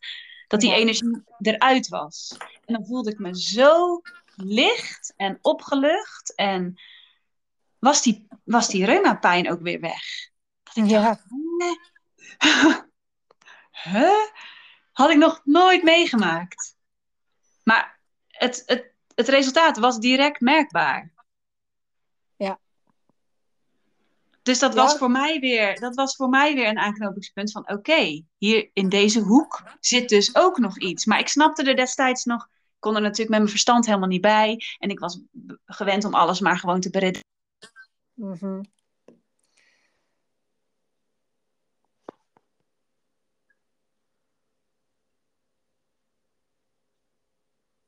[0.50, 2.36] dat die energie eruit was.
[2.66, 4.02] En dan voelde ik me zo
[4.36, 6.36] licht en opgelucht.
[6.36, 6.82] En
[7.80, 10.30] was die, was die reumapijn ook weer weg.
[10.64, 11.02] Dat ik ja.
[11.02, 11.24] dacht,
[13.84, 14.26] huh?
[15.00, 16.76] Had ik nog nooit meegemaakt.
[17.64, 21.12] Maar het, het, het resultaat was direct merkbaar.
[22.36, 22.60] Ja.
[24.50, 24.82] Dus dat, Ja.
[24.82, 27.70] was voor mij weer, dat was voor mij weer een aanknopingspunt van...
[27.72, 31.06] oké, hier in deze hoek zit dus ook nog iets.
[31.06, 32.44] Maar ik snapte er destijds nog...
[32.44, 34.62] Ik kon er natuurlijk met mijn verstand helemaal niet bij.
[34.78, 35.22] En ik was
[35.66, 37.28] gewend om alles maar gewoon te beredeneren.
[38.14, 38.62] Mhm.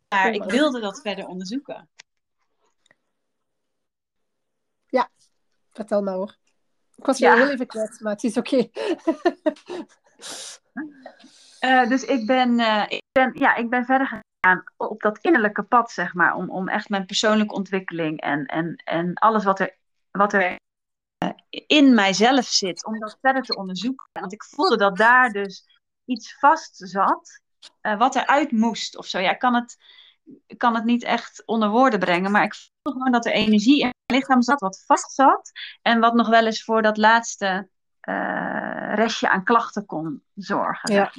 [0.10, 1.90] Maar ik wilde dat verder onderzoeken.
[5.72, 6.41] Vertel maar hoor.
[7.02, 7.36] Ik was Ja.
[7.36, 8.68] heel even kwijt, maar het is oké.
[11.60, 15.64] Eh, dus ik ben, eh, ik, ben, ja, ik ben verder gegaan op dat innerlijke
[15.64, 16.36] pad, zeg maar.
[16.36, 19.78] Om, om echt mijn persoonlijke ontwikkeling en, en, en alles wat er,
[20.12, 20.56] wat er
[21.18, 21.30] eh,
[21.68, 24.08] in mijzelf zit, om dat verder te onderzoeken.
[24.20, 27.42] Want ik voelde dat daar dus iets vast zat,
[27.82, 29.20] eh, wat eruit moest of zo.
[29.20, 29.78] Ja, ik kan het.
[30.58, 32.32] Kan het niet echt onder woorden brengen.
[32.32, 35.52] Maar ik voelde gewoon dat er energie in mijn lichaam zat, wat vast zat.
[35.82, 37.70] En wat nog wel eens voor dat laatste
[38.10, 40.94] uh, restje aan klachten kon zorgen.
[40.94, 41.12] Ja,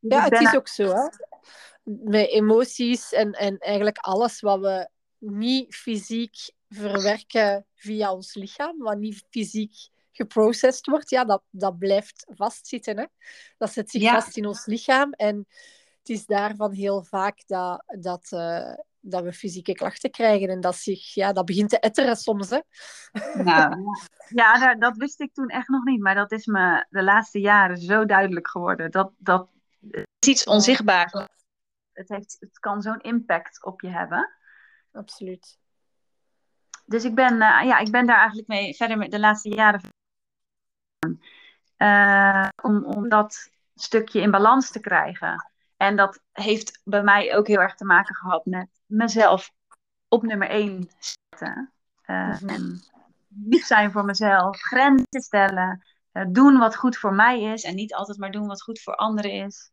[0.00, 0.84] ja het is ook zo.
[0.84, 1.08] Hè?
[1.82, 6.34] Met emoties en, en eigenlijk alles wat we niet fysiek
[6.68, 12.98] verwerken via ons lichaam, wat niet fysiek geprocessed wordt, ja, dat, dat blijft vastzitten.
[12.98, 13.04] Hè?
[13.58, 15.12] Dat zit zich vast in ons lichaam.
[15.12, 15.46] En
[16.06, 20.48] het is daarvan heel vaak dat, dat, uh, dat we fysieke klachten krijgen.
[20.48, 22.50] En dat, zich, ja, dat begint te etteren soms.
[22.50, 22.60] Hè?
[23.42, 23.76] Nou,
[24.28, 26.00] ja, dat wist ik toen echt nog niet.
[26.00, 28.90] Maar dat is me de laatste jaren zo duidelijk geworden.
[28.90, 29.48] Dat, dat
[29.90, 31.12] het is iets onzichtbaars.
[31.92, 34.30] Het, heeft, het kan zo'n impact op je hebben.
[34.92, 35.58] Absoluut.
[36.84, 39.80] Dus ik ben, uh, ja, ik ben daar eigenlijk mee verder met de laatste jaren.
[41.78, 45.50] Uh, om, om dat stukje in balans te krijgen.
[45.76, 49.50] En dat heeft bij mij ook heel erg te maken gehad met mezelf
[50.08, 51.72] op nummer één zetten.
[52.06, 52.82] Uh, En
[53.44, 57.94] lief zijn voor mezelf, grenzen stellen, uh, doen wat goed voor mij is en niet
[57.94, 59.70] altijd maar doen wat goed voor anderen is.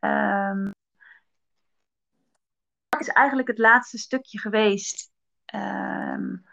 [0.00, 0.70] Um,
[2.88, 5.10] dat is eigenlijk het laatste stukje geweest
[5.54, 6.46] um,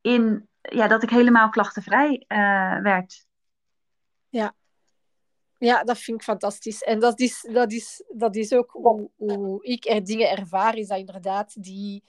[0.00, 3.26] in ja, dat ik helemaal klachtenvrij uh, werd.
[4.28, 4.54] Ja.
[5.64, 6.82] Ja, dat vind ik fantastisch.
[6.82, 10.88] En dat is, dat is, dat is ook hoe, hoe ik er dingen ervaar, is
[10.88, 12.02] dat inderdaad die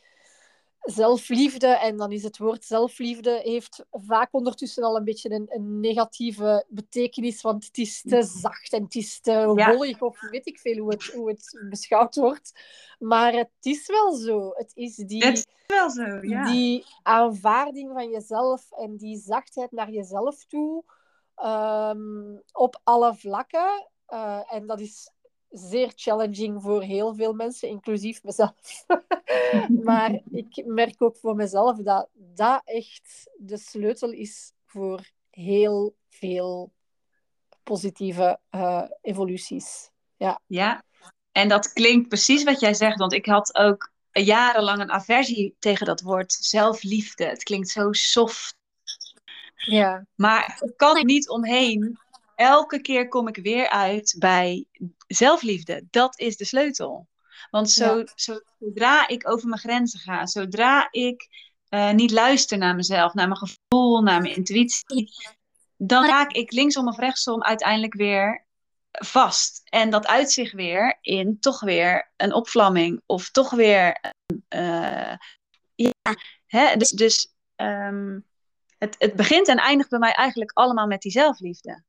[0.80, 5.80] zelfliefde, en dan is het woord zelfliefde, heeft vaak ondertussen al een beetje een, een
[5.80, 10.60] negatieve betekenis, want het is te zacht en het is te wollig, of weet ik
[10.60, 12.52] veel hoe het, hoe het beschouwd wordt.
[13.00, 14.52] Maar het is wel zo.
[14.54, 16.52] Het is die, het is wel zo, ja.
[16.52, 20.84] die aanvaarding van jezelf en die zachtheid naar jezelf toe
[21.36, 23.90] um, op alle vlakken.
[24.10, 25.12] Uh, en dat is
[25.50, 28.86] zeer challenging voor heel veel mensen, inclusief mezelf.
[29.84, 36.72] maar ik merk ook voor mezelf dat dat echt de sleutel is voor heel veel
[37.64, 39.92] positieve uh, evoluties.
[40.18, 40.40] Ja.
[40.48, 40.84] ja,
[41.32, 45.86] en dat klinkt precies wat jij zegt, want ik had ook jarenlang een aversie tegen
[45.86, 47.26] dat woord zelfliefde.
[47.26, 48.56] Het klinkt zo soft.
[49.66, 50.06] Ja.
[50.16, 51.98] Maar ik kan niet omheen.
[52.36, 54.66] Elke keer kom ik weer uit bij
[55.08, 55.88] zelfliefde.
[55.90, 57.08] Dat is de sleutel.
[57.52, 61.28] Want zo, zodra ik over mijn grenzen ga, zodra ik
[61.70, 65.14] uh, niet luister naar mezelf, naar mijn gevoel, naar mijn intuïtie,
[65.78, 68.46] dan raak ik linksom of rechtsom uiteindelijk weer
[68.92, 69.62] vast.
[69.64, 74.14] En dat uitzicht weer in toch weer een opvlamming of toch weer.
[74.50, 75.16] Uh,
[75.76, 76.76] ja, hè?
[76.76, 78.26] dus, dus um,
[78.84, 81.84] het, het begint en eindigt bij mij eigenlijk allemaal met die zelfliefde.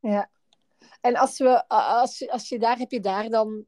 [0.00, 0.30] Ja.
[1.00, 3.64] En als, we, als, als je daar, heb je daar dan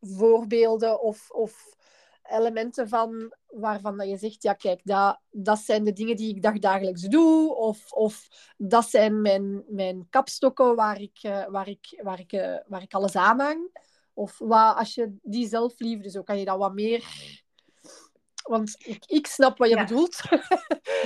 [0.00, 1.76] voorbeelden of, of
[2.22, 6.42] elementen van waarvan dat je zegt, ja kijk, dat, dat zijn de dingen die ik
[6.42, 12.20] dagdagelijks doe, of, of dat zijn mijn, mijn kapstokken waar ik, eh, waar, ik, waar,
[12.20, 13.88] ik, eh, waar ik alles aanhang.
[14.12, 17.04] Of wat, als je die zelfliefde, zo kan je dat wat meer
[18.42, 20.20] want ik, ik snap wat je bedoelt.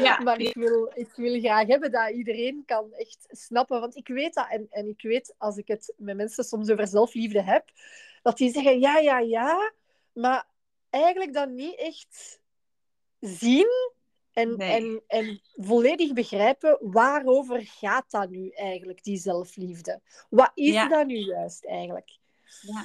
[0.02, 0.20] Ja.
[0.20, 3.80] maar ik wil, ik wil graag hebben dat iedereen kan echt snappen.
[3.80, 4.46] Want ik weet dat.
[4.48, 7.70] En, en ik weet, als ik het met mensen soms over zelfliefde heb,
[8.22, 9.72] dat die zeggen ja, ja, ja.
[10.12, 10.46] Maar
[10.90, 12.40] eigenlijk dan niet echt
[13.20, 13.92] zien
[14.32, 20.00] en, en, en volledig begrijpen waarover gaat dat nu eigenlijk, die zelfliefde.
[20.30, 22.18] Wat is dat nu juist eigenlijk?
[22.60, 22.84] Ja,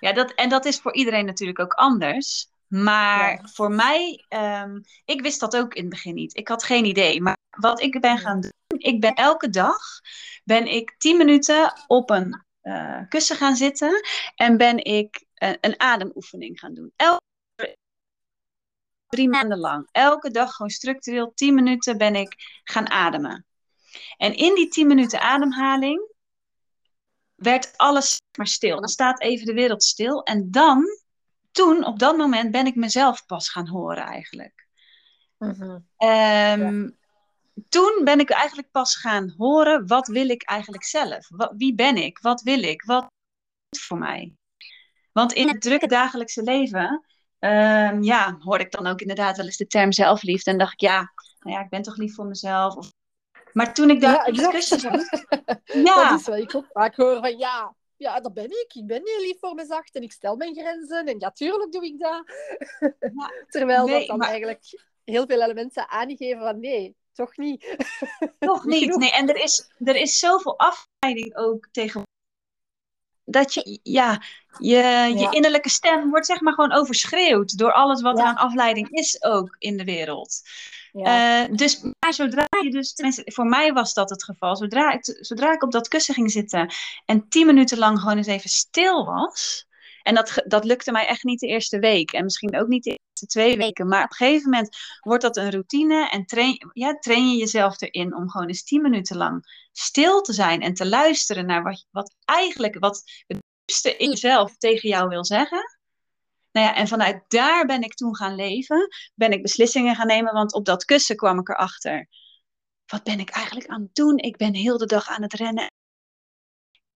[0.00, 2.50] ja dat, en dat is voor iedereen natuurlijk ook anders.
[2.68, 6.36] Maar voor mij, um, ik wist dat ook in het begin niet.
[6.36, 7.20] Ik had geen idee.
[7.20, 9.78] Maar wat ik ben gaan doen, ik ben elke dag
[10.44, 14.02] ben ik tien minuten op een uh, kussen gaan zitten
[14.34, 16.92] en ben ik uh, een ademoefening gaan doen.
[16.96, 17.24] Elke
[19.08, 19.88] drie maanden lang.
[19.92, 23.46] Elke dag gewoon structureel tien minuten ben ik gaan ademen.
[24.16, 26.10] En in die tien minuten ademhaling
[27.34, 28.80] werd alles maar stil.
[28.80, 30.84] Dan staat even de wereld stil en dan
[31.56, 34.66] toen, op dat moment, ben ik mezelf pas gaan horen eigenlijk.
[35.38, 35.78] Mhm.
[35.96, 36.88] Ehm,
[37.68, 41.28] toen ben ik eigenlijk pas gaan horen, wat wil ik eigenlijk zelf?
[41.28, 42.18] Wat, wie ben ik?
[42.18, 42.82] Wat wil ik?
[42.82, 43.10] Wat
[43.68, 44.34] is voor mij?
[45.12, 47.04] Want in het drukke dagelijkse leven,
[47.38, 50.50] um, ja, hoorde ik dan ook inderdaad wel eens de term zelfliefde.
[50.50, 52.74] En dacht ik, ja, nou ja, ik ben toch lief voor mezelf.
[52.74, 52.92] Of...
[53.52, 55.00] Maar toen ik daar ja, discussie zag...
[55.84, 58.72] ja, dat is ik ook vaak van, ja, ja, dat ben ik.
[58.74, 61.06] Ik ben heel lief voor mezelf en ik stel mijn grenzen.
[61.06, 62.24] En ja, tuurlijk doe ik dat.
[63.48, 67.76] Terwijl dat dan eigenlijk heel veel elementen aangeven van nee, toch niet.
[68.38, 68.96] Toch niet.
[68.96, 72.02] Nee, en er is, er is zoveel afleiding ook tegen.
[73.26, 74.22] Dat je, ja,
[74.58, 78.90] je, je innerlijke stem wordt zeg maar gewoon overschreeuwd door alles wat er aan afleiding
[78.90, 80.40] is ook in de wereld.
[80.92, 81.42] Ja.
[81.48, 85.52] Uh, dus maar zodra je dus, voor mij was dat het geval, zodra ik, zodra
[85.52, 86.72] ik op dat kussen ging zitten
[87.04, 89.66] en tien minuten lang gewoon eens even stil was,
[90.02, 92.95] en dat, dat lukte mij echt niet de eerste week en misschien ook niet de
[93.24, 97.30] twee weken, maar op een gegeven moment wordt dat een routine en train, ja, train
[97.30, 101.46] je jezelf erin om gewoon eens tien minuten lang stil te zijn en te luisteren
[101.46, 105.62] naar wat, wat eigenlijk, wat het diepste in jezelf tegen jou wil zeggen.
[106.52, 110.32] Nou ja, en vanuit daar ben ik toen gaan leven, ben ik beslissingen gaan nemen,
[110.32, 112.08] want op dat kussen kwam ik erachter.
[112.86, 114.18] Wat ben ik eigenlijk aan het doen?
[114.18, 115.70] Ik ben heel de dag aan het rennen.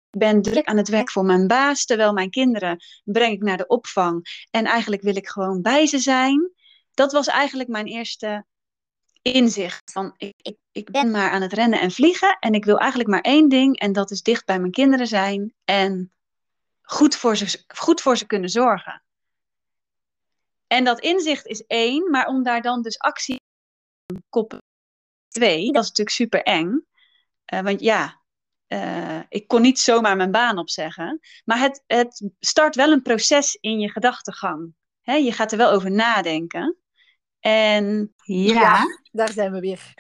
[0.10, 3.58] Ik ben druk aan het werk voor mijn baas, terwijl mijn kinderen breng ik naar
[3.58, 4.46] de opvang.
[4.52, 6.52] En eigenlijk wil ik gewoon bij ze zijn.
[6.94, 8.46] Dat was eigenlijk mijn eerste
[9.22, 9.92] inzicht.
[9.92, 12.38] Van ik, ik, ik ben maar aan het rennen en vliegen.
[12.40, 13.80] En ik wil eigenlijk maar één ding.
[13.80, 15.54] En dat is dicht bij mijn kinderen zijn.
[15.66, 16.12] En
[16.82, 19.02] goed voor ze, goed voor ze kunnen zorgen.
[20.68, 23.40] En dat inzicht is één, maar om daar dan dus actie
[24.30, 24.64] koppelen
[25.28, 26.86] twee, dat is natuurlijk super eng.
[27.54, 28.22] Uh, want ja,
[28.68, 31.20] uh, ik kon niet zomaar mijn baan opzeggen.
[31.46, 34.74] Maar het, het start wel een proces in je gedachtegang.
[35.02, 36.78] Hè, je gaat er wel over nadenken.
[37.40, 38.54] En ja.
[38.54, 39.94] ja daar zijn we weer.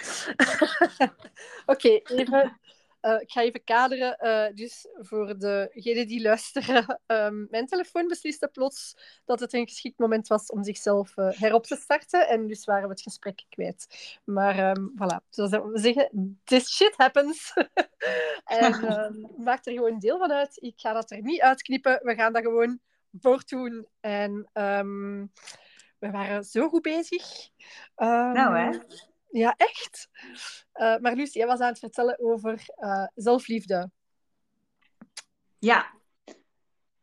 [1.65, 2.59] Oké, even
[3.07, 4.17] uh, ik ga even kaderen.
[4.21, 9.99] Uh, dus voor degenen die luisteren, um, mijn telefoon besliste plots dat het een geschikt
[9.99, 12.27] moment was om zichzelf uh, herop te starten.
[12.27, 14.17] En dus waren we het gesprek kwijt.
[14.23, 17.53] Maar um, voilà, zoals we zeggen, this shit happens.
[18.45, 20.57] en um, maak er gewoon deel van uit.
[20.61, 21.99] Ik ga dat er niet uitknippen.
[22.03, 22.79] We gaan dat gewoon
[23.19, 23.87] voortdoen.
[23.99, 24.49] En
[25.99, 27.49] we waren zo goed bezig.
[27.95, 28.79] nou hè?
[29.29, 30.09] Ja, echt.
[30.73, 33.91] Uh, maar Lucie, jij was aan het vertellen over uh, zelfliefde.
[35.59, 35.95] Ja.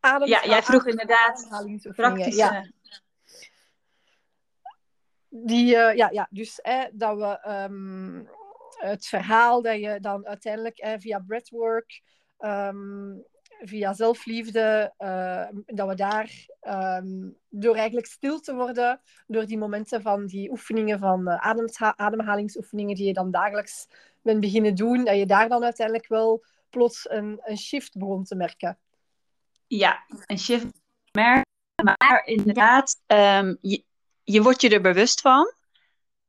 [0.01, 1.47] Adem, ja, jij vroeg inderdaad
[1.95, 2.37] praktische...
[2.37, 2.71] Ja.
[5.29, 6.61] Die, uh, ja, ja, dus
[6.93, 8.31] dat we um,
[8.79, 12.03] het verhaal dat je dan uiteindelijk via breathwork
[12.39, 13.25] um,
[13.61, 20.03] via zelfliefde, uh, dat we daar um, door eigenlijk stil te worden, door die momenten
[20.03, 21.55] van die oefeningen van uh,
[21.97, 23.89] ademhalingsoefeningen die je dan dagelijks
[24.23, 28.35] bent beginnen doen, dat je daar dan uiteindelijk wel plots een, een shift begon te
[28.35, 28.79] merken.
[29.67, 30.67] Ja, een shift
[31.13, 33.85] merken, maar inderdaad, um, je,
[34.23, 35.53] je wordt je er bewust van,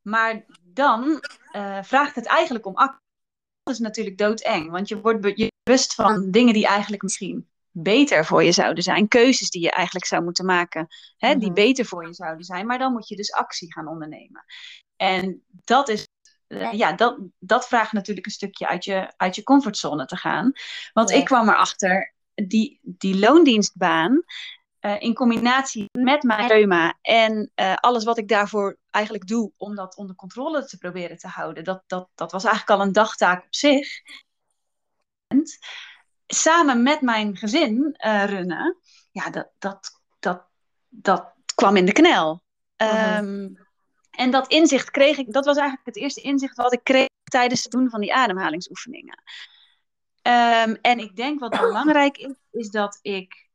[0.02, 3.04] maar dan uh, vraagt het eigenlijk om actie
[3.66, 4.70] dat is natuurlijk doodeng.
[4.70, 9.08] Want je wordt je bewust van dingen die eigenlijk misschien beter voor je zouden zijn.
[9.08, 11.54] Keuzes die je eigenlijk zou moeten maken, hè, die mhm.
[11.54, 12.66] beter voor je zouden zijn.
[12.66, 14.44] Maar dan moet je dus actie gaan ondernemen.
[14.96, 16.08] En dat is.
[16.46, 20.52] Eh, ja, dat, dat vraagt natuurlijk een stukje uit je, uit je comfortzone te gaan.
[20.92, 24.22] Want ik kwam erachter, die, die loondienstbaan,
[24.80, 29.74] uh, in combinatie met mijn reuma en uh, alles wat ik daarvoor eigenlijk doe om
[29.74, 33.44] dat onder controle te proberen te houden, dat, dat, dat was eigenlijk al een dagtaak
[33.44, 33.88] op zich.
[36.26, 38.76] Samen met mijn gezin uh, runnen,
[39.10, 40.46] ja, dat, dat, dat,
[40.88, 42.42] dat kwam in de knel.
[42.76, 43.16] -huh.
[43.18, 43.66] Um,
[44.10, 47.62] en dat inzicht kreeg ik, dat was eigenlijk het eerste inzicht wat ik kreeg tijdens
[47.62, 49.22] het doen van die ademhalingsoefeningen.
[50.22, 53.48] Um, en ik denk wat belangrijk is, is dat ik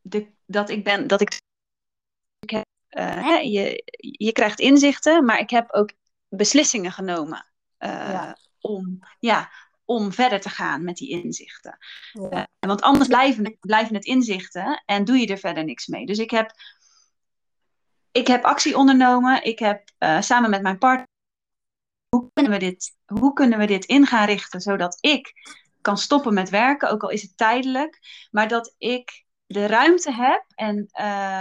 [0.00, 1.40] de, dat ik ben, dat ik,
[2.38, 5.92] ik heb, uh, je, je krijgt inzichten, maar ik heb ook
[6.28, 7.46] beslissingen genomen
[7.78, 8.38] uh, ja.
[8.60, 9.50] om, ja,
[9.88, 11.78] om verder te gaan met die inzichten.
[12.12, 12.28] Ja.
[12.30, 16.06] Uh, want anders blijven, blijven het inzichten en doe je er verder niks mee.
[16.06, 16.52] Dus ik heb,
[18.12, 19.44] ik heb actie ondernomen.
[19.44, 21.06] Ik heb samen met mijn partner
[22.08, 25.32] hoe kunnen, we dit, hoe kunnen we dit in gaan richten zodat ik
[25.80, 27.98] kan stoppen met werken, ook al is het tijdelijk,
[28.30, 30.88] maar dat ik de ruimte heb en,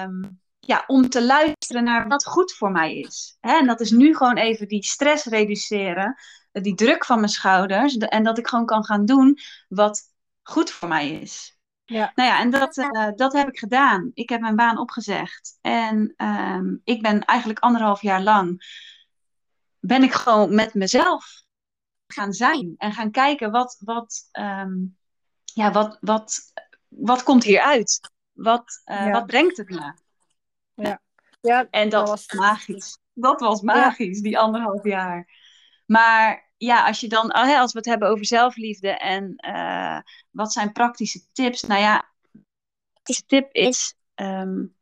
[0.06, 3.38] um, ja, om te luisteren naar wat goed voor mij is.
[3.40, 3.58] Hè?
[3.58, 6.16] En dat is nu gewoon even die stress reduceren,
[6.52, 7.98] die druk van mijn schouders.
[7.98, 10.02] En dat ik gewoon kan gaan doen wat
[10.44, 11.60] goed voor mij is.
[11.86, 12.12] Ja.
[12.16, 14.12] Nou ja, en dat, uh, dat heb ik gedaan.
[14.14, 15.58] Ik heb mijn baan opgezegd.
[15.62, 18.66] En um, ik ben eigenlijk anderhalf jaar lang
[19.80, 21.42] ben ik gewoon met mezelf
[22.08, 22.74] gaan zijn.
[22.78, 24.98] En gaan kijken wat, wat, um,
[25.44, 26.52] ja, wat, wat
[26.88, 28.00] wat komt hieruit?
[28.34, 29.94] Wat, uh, wat brengt het me?
[30.86, 31.02] Ja.
[31.42, 32.98] ja en dat, was magisch.
[33.13, 35.30] Dat was magisch, die anderhalf jaar.
[35.86, 40.00] Maar ja, als je dan, oh, als we het hebben over zelfliefde en uh,
[40.32, 41.62] wat zijn praktische tips?
[41.62, 42.12] Nou ja,
[43.04, 44.76] de tip is: um,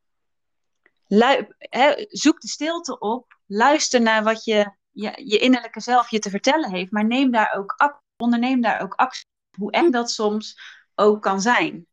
[1.57, 6.29] he, zoek de stilte op, luister naar wat je, je, je innerlijke zelf je te
[6.29, 9.25] vertellen heeft, maar neem daar ook onderneem daar ook actie.
[9.57, 10.59] Hoe eng dat soms
[10.95, 11.87] ook kan zijn.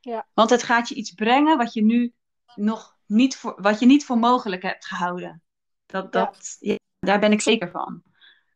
[0.00, 0.26] Ja.
[0.34, 2.12] Want het gaat je iets brengen wat je nu
[2.54, 5.42] nog niet voor, wat je niet voor mogelijk hebt gehouden.
[5.86, 6.76] Dat, dat, ja.
[6.98, 8.02] daar ben ik zeker van.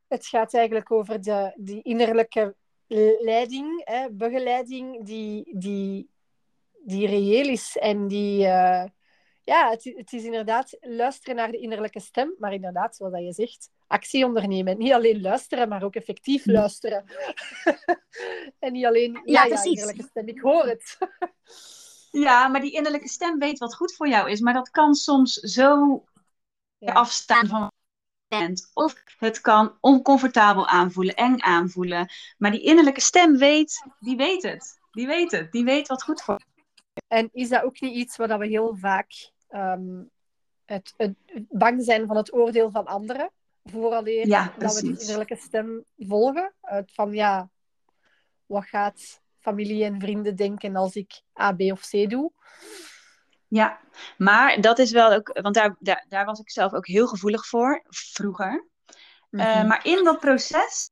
[0.09, 2.55] Het gaat eigenlijk over de, die innerlijke
[3.19, 6.11] leiding, hè, begeleiding, die, die,
[6.85, 8.47] die reëel is en die.
[8.47, 8.85] Uh,
[9.43, 13.71] ja, het, het, is inderdaad luisteren naar de innerlijke stem, maar inderdaad, zoals je zegt,
[13.87, 14.79] actie ondernemen.
[14.79, 17.05] Niet alleen luisteren, maar ook effectief luisteren.
[18.59, 20.99] en niet alleen, ja, ja, ja innerlijke stem, ik hoor het.
[22.11, 25.33] ja, maar die innerlijke stem weet wat goed voor jou is, maar dat kan soms
[25.33, 26.05] zo
[26.79, 26.93] ja.
[26.93, 27.71] afstaan van
[28.75, 32.09] of het kan oncomfortabel aanvoelen, eng aanvoelen.
[32.39, 34.81] Maar die innerlijke stem weet, die weet het.
[34.91, 35.53] Die weet het.
[35.53, 36.41] Die weet wat goed voor
[37.09, 40.11] En is dat ook niet iets waar we heel vaak um,
[40.65, 41.15] het, het,
[41.49, 43.31] bang zijn van het oordeel van anderen?
[43.65, 46.55] Vooraleer ja, dat we die innerlijke stem volgen.
[46.87, 47.51] Van ja,
[48.47, 52.33] wat gaat familie en vrienden denken als ik A, B of C doe?
[53.49, 53.81] Ja,
[54.17, 57.47] maar dat is wel ook, want daar, daar, daar was ik zelf ook heel gevoelig
[57.47, 58.69] voor, vroeger.
[59.31, 59.67] Eh, mhm.
[59.67, 60.91] maar in dat proces is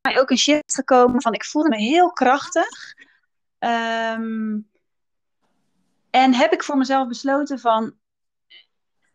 [0.00, 2.94] mij ook een shift gekomen van ik voelde me heel krachtig.
[3.58, 4.70] Um,
[6.10, 7.98] en heb ik voor mezelf besloten van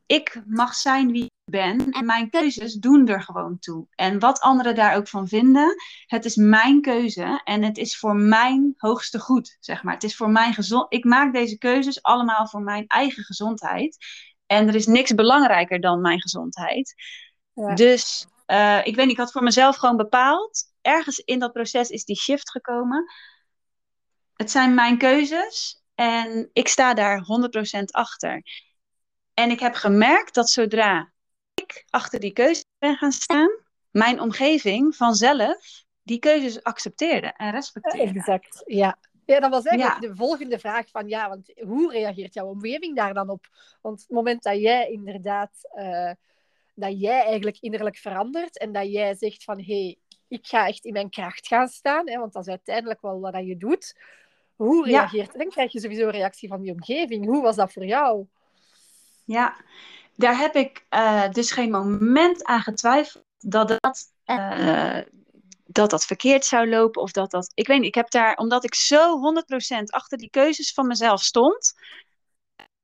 [0.06, 3.88] ik mag zijn wie ben en mijn keuzes doen er gewoon toe.
[3.96, 5.76] En wat anderen daar ook van vinden,
[6.06, 9.94] het is mijn keuze en het is voor mijn hoogste goed, zeg maar.
[9.94, 10.94] Het is voor mijn gezond.
[10.94, 13.98] Ik maak deze keuzes allemaal voor mijn eigen gezondheid.
[14.46, 16.94] En er is niks belangrijker dan mijn gezondheid.
[17.54, 17.74] Ja.
[17.74, 20.64] Dus uh, ik weet niet, ik had voor mezelf gewoon bepaald.
[20.82, 23.06] Ergens in dat proces is die shift gekomen.
[24.34, 27.26] Het zijn mijn keuzes en ik sta daar
[27.80, 28.44] 100% achter.
[29.34, 31.13] En ik heb gemerkt dat zodra
[31.76, 33.50] ik achter die keuze ben gaan staan,
[33.92, 38.20] mijn omgeving vanzelf die keuzes accepteerde en respecteerde.
[38.20, 38.98] Exact, ja.
[39.26, 43.14] Ja, dat was eigenlijk de volgende vraag van ja, want hoe reageert jouw omgeving daar
[43.14, 43.48] dan op?
[43.82, 46.12] Want het moment dat jij inderdaad, uh,
[46.74, 50.86] dat jij eigenlijk innerlijk verandert en dat jij zegt van hé, hey, ik ga echt
[50.86, 53.96] in mijn kracht gaan staan, hè, want dat is uiteindelijk wel wat je doet.
[54.56, 55.32] Hoe reageert?
[55.32, 55.38] Ja.
[55.38, 57.26] Dan krijg je sowieso een reactie van die omgeving.
[57.26, 58.26] Hoe was dat voor jou?
[59.26, 59.56] Ja,
[60.16, 65.00] daar heb ik uh, dus geen moment aan getwijfeld dat dat, uh,
[65.66, 67.02] dat dat verkeerd zou lopen.
[67.02, 67.52] Of dat dat.
[67.54, 69.34] Ik weet niet, ik heb daar, omdat ik zo
[69.80, 71.74] 100% achter die keuzes van mezelf stond,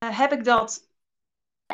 [0.03, 0.88] uh, heb ik dat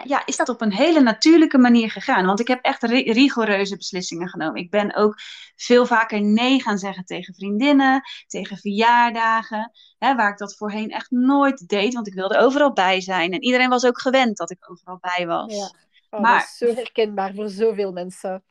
[0.04, 2.26] ja, is dat op een hele natuurlijke manier gegaan.
[2.26, 4.62] Want ik heb echt rigoureuze beslissingen genomen.
[4.62, 5.16] Ik ben ook
[5.56, 9.72] veel vaker nee gaan zeggen tegen vriendinnen, tegen verjaardagen.
[9.98, 13.34] Hè, waar ik dat voorheen echt nooit deed, want ik wilde overal bij zijn.
[13.34, 15.56] En iedereen was ook gewend dat ik overal bij was.
[15.56, 15.72] Ja.
[16.10, 18.44] Oh, maar, dat is zo herkenbaar voor zoveel mensen.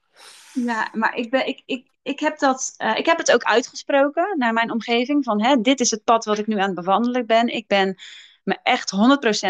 [0.52, 4.34] Ja, maar ik, ben, ik, ik, ik, heb dat, uh, ik heb het ook uitgesproken
[4.38, 5.24] naar mijn omgeving.
[5.24, 7.48] Van hè, dit is het pad wat ik nu aan het bewandelen ben.
[7.48, 7.96] Ik ben
[8.44, 8.96] me echt 100%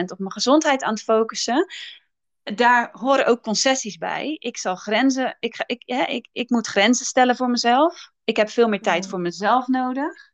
[0.05, 1.67] op mijn gezondheid aan het focussen.
[2.43, 4.37] Daar horen ook concessies bij.
[4.39, 8.11] Ik zal grenzen, ik, ik, ja, ik, ik moet grenzen stellen voor mezelf.
[8.25, 10.33] Ik heb veel meer tijd voor mezelf nodig.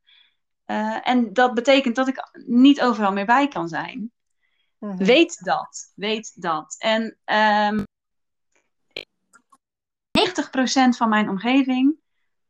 [0.67, 4.13] Uh, en dat betekent dat ik niet overal meer bij kan zijn.
[4.79, 4.97] Mm -hmm.
[4.97, 5.93] Weet dat.
[5.95, 6.77] Weet dat.
[6.79, 7.85] En um, ehm,
[10.19, 11.99] 90% van mijn omgeving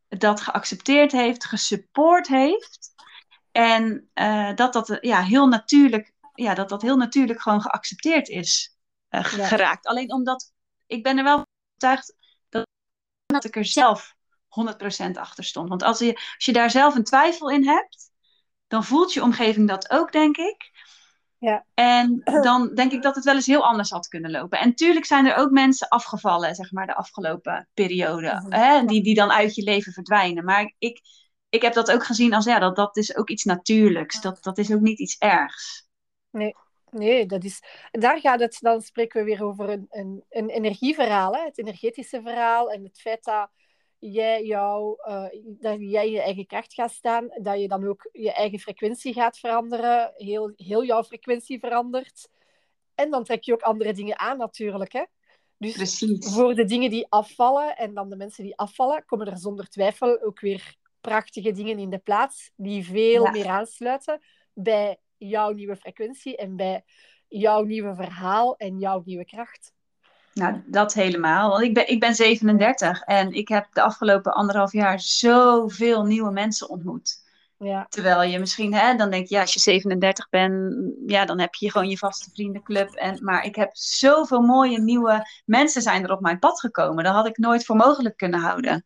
[0.07, 2.93] dat geaccepteerd heeft, gesupport heeft.
[3.51, 8.77] En uh, dat dat ja, heel natuurlijk, ja, dat dat heel natuurlijk gewoon geaccepteerd is
[9.09, 9.85] uh, geraakt.
[9.85, 10.51] Alleen omdat
[10.87, 12.15] ik ben er wel overtuigd
[12.49, 12.67] dat,
[13.25, 14.15] dat ik er zelf
[15.07, 15.69] 100% achter stond.
[15.69, 18.11] Want als je, als je daar zelf een twijfel in hebt,
[18.67, 20.71] dan voelt je omgeving dat ook, denk ik.
[21.37, 21.65] Ja.
[21.73, 24.59] En dan denk ik dat het wel eens heel anders had kunnen lopen.
[24.59, 28.31] En tuurlijk zijn er ook mensen afgevallen, zeg maar, de afgelopen periode.
[28.33, 28.53] Mm -hmm.
[28.53, 30.45] hè, die, die dan uit je leven verdwijnen.
[30.45, 31.01] Maar ik,
[31.51, 34.21] ik heb dat ook gezien als, ja, dat, dat is ook iets natuurlijks.
[34.21, 35.87] Dat, dat is ook niet iets ergs.
[36.29, 36.55] Nee,
[36.89, 37.61] nee, dat is...
[37.91, 41.43] Daar gaat het, dan spreken we weer over een, een, een energieverhaal, hè?
[41.43, 43.49] het energetische verhaal en het feit dat
[43.99, 48.33] jij, jou, uh, dat jij je eigen kracht gaat staan, dat je dan ook je
[48.33, 52.29] eigen frequentie gaat veranderen, heel, heel jouw frequentie verandert.
[52.95, 54.91] En dan trek je ook andere dingen aan natuurlijk.
[54.91, 55.03] Hè?
[55.57, 56.33] Dus Precies.
[56.33, 60.21] voor de dingen die afvallen en dan de mensen die afvallen, komen er zonder twijfel
[60.21, 63.31] ook weer prachtige dingen in de plaats die veel ja.
[63.31, 64.19] meer aansluiten
[64.53, 66.83] bij jouw nieuwe frequentie en bij
[67.27, 69.73] jouw nieuwe verhaal en jouw nieuwe kracht.
[70.33, 71.49] Nou, dat helemaal.
[71.49, 76.31] Want ik ben, ik ben 37 en ik heb de afgelopen anderhalf jaar zoveel nieuwe
[76.31, 77.29] mensen ontmoet.
[77.57, 77.85] Ja.
[77.89, 80.75] Terwijl je misschien, hè, dan denk je, ja, als je 37 bent,
[81.05, 82.89] ja, dan heb je gewoon je vaste vriendenclub.
[82.89, 87.03] En, maar ik heb zoveel mooie nieuwe mensen zijn er op mijn pad gekomen.
[87.03, 88.85] Dat had ik nooit voor mogelijk kunnen houden.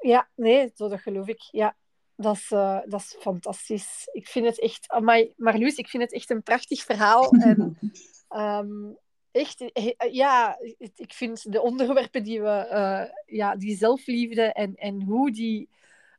[0.00, 1.42] Ja, nee, dat geloof ik.
[1.50, 1.76] Ja.
[2.16, 4.08] dat is, uh, dat is fantastisch.
[4.12, 4.88] Ik vind het echt...
[4.88, 7.30] Amai, Marloes, ik vind het echt een prachtig verhaal.
[8.28, 8.98] En um,
[9.30, 9.64] echt...
[10.10, 10.58] Ja,
[10.94, 12.68] ik vind de onderwerpen die we...
[12.72, 15.68] Uh, ja, die zelfliefde en, en hoe die...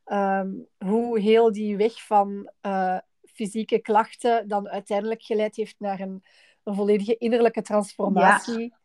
[0.06, 6.24] Um, hoe heel die weg van uh, fysieke klachten dan uiteindelijk geleid heeft naar een,
[6.62, 8.60] een volledige innerlijke transformatie.
[8.60, 8.78] Ja.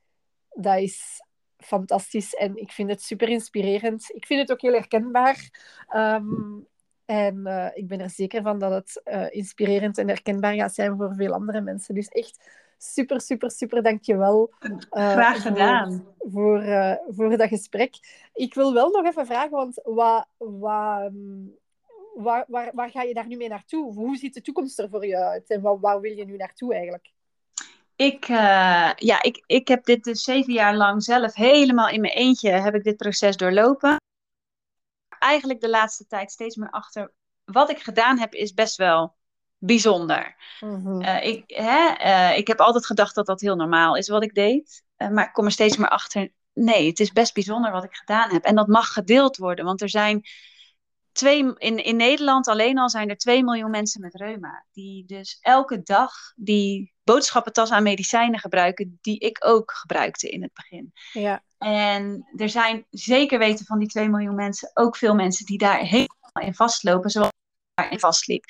[0.49, 1.24] Dat is
[1.65, 4.11] fantastisch en ik vind het super inspirerend.
[4.13, 5.49] Ik vind het ook heel herkenbaar.
[5.95, 6.67] Um,
[7.05, 10.97] en uh, ik ben er zeker van dat het uh, inspirerend en herkenbaar gaat zijn
[10.97, 11.95] voor veel andere mensen.
[11.95, 14.53] Dus echt super, super, super dankjewel.
[14.59, 16.05] Uh, Graag gedaan.
[16.17, 17.95] Voor, voor, voor, dat gesprek.
[18.33, 21.11] Ik wil wel nog even vragen, want wat, wat,
[22.15, 23.93] waar, waar, waar ga je daar nu mee naartoe?
[23.93, 25.49] Hoe ziet de toekomst er voor je uit?
[25.49, 27.13] En waar, waar wil je nu naartoe eigenlijk?
[27.95, 28.25] Ik,
[28.97, 32.75] ja, ik, ik heb dit dus zeven jaar lang zelf helemaal in mijn eentje heb
[32.75, 33.97] ik dit proces doorlopen
[35.25, 37.11] eigenlijk de laatste tijd steeds meer achter.
[37.45, 39.15] Wat ik gedaan heb, is best wel
[39.57, 40.35] bijzonder.
[40.59, 44.33] Mm ik, hè, uh, ik heb altijd gedacht dat dat heel normaal is wat ik
[44.33, 44.83] deed.
[44.97, 46.31] Maar ik kom er steeds meer achter.
[46.53, 48.43] Nee, het is best bijzonder wat ik gedaan heb.
[48.43, 49.65] En dat mag gedeeld worden.
[49.65, 50.21] Want er zijn
[51.15, 54.65] twee, in, in Nederland alleen al zijn er 2 miljoen mensen met reuma.
[54.71, 58.97] Die dus elke dag die boodschappentas aan medicijnen gebruiken.
[59.01, 60.93] Die ik ook gebruikte in het begin.
[61.11, 61.43] Ja.
[61.57, 65.79] En er zijn zeker weten van die 2 miljoen mensen ook veel mensen die daar
[65.79, 68.43] helemaal in vastlopen, zoals ik daarin vastliep.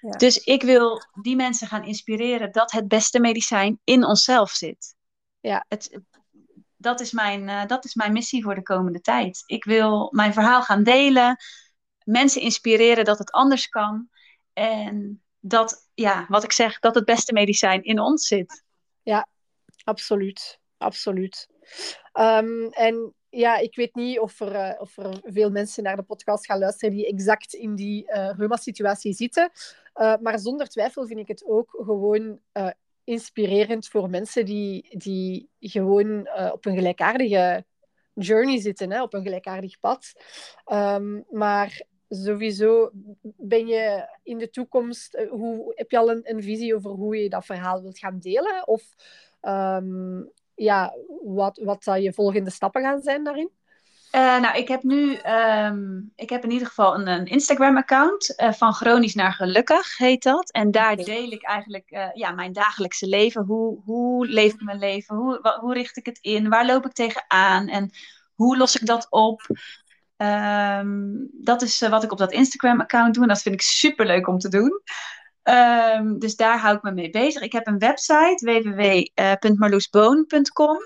[0.00, 0.10] Ja.
[0.10, 4.94] Dus ik wil die mensen gaan inspireren dat het beste medicijn in onszelf zit.
[5.40, 5.64] Ja.
[5.68, 6.00] Het,
[6.76, 9.42] dat, is mijn, uh, dat is mijn missie voor de komende tijd.
[9.46, 11.36] Ik wil mijn verhaal gaan delen,
[12.06, 14.08] mensen inspireren dat het anders kan.
[14.52, 18.64] En dat, ja, wat ik zeg, dat het beste medicijn in ons zit.
[19.02, 19.28] Ja,
[19.84, 20.58] absoluut.
[20.78, 21.48] Absoluut.
[22.12, 26.02] Um, en ja, ik weet niet of er, uh, of er veel mensen naar de
[26.02, 29.50] podcast gaan luisteren die exact in die uh, reuma-situatie zitten.
[29.94, 32.40] Uh, maar zonder twijfel vind ik het ook gewoon
[33.04, 37.64] inspirerend voor mensen die, die gewoon op een gelijkaardige
[38.14, 40.12] journey zitten, hè, op een gelijkaardig pad.
[40.72, 42.90] Um, maar sowieso
[43.22, 47.28] ben je in de toekomst, hoe, heb je al een, een visie over hoe je
[47.28, 48.68] dat verhaal wilt gaan delen?
[48.68, 48.82] Of
[49.42, 53.50] um, ja, wat, wat zou je volgende stappen gaan zijn daarin?
[54.12, 55.18] Uh, nou, ik heb nu,
[55.64, 60.22] um, ik heb in ieder geval een, een Instagram-account uh, van Chronisch naar Gelukkig heet
[60.22, 60.50] dat.
[60.50, 63.44] En daar deel ik eigenlijk uh, ja, mijn dagelijkse leven.
[63.44, 65.16] Hoe, hoe leef ik mijn leven?
[65.16, 66.48] Hoe, hoe richt ik het in?
[66.48, 67.68] Waar loop ik tegenaan?
[67.68, 67.90] En
[68.34, 69.40] hoe los ik dat op?
[70.16, 73.22] Um, dat is wat ik op dat Instagram-account doe.
[73.22, 74.80] En dat vind ik super leuk om te doen.
[75.42, 77.42] Um, dus daar hou ik me mee bezig.
[77.42, 80.78] Ik heb een website www.marloesboon.com.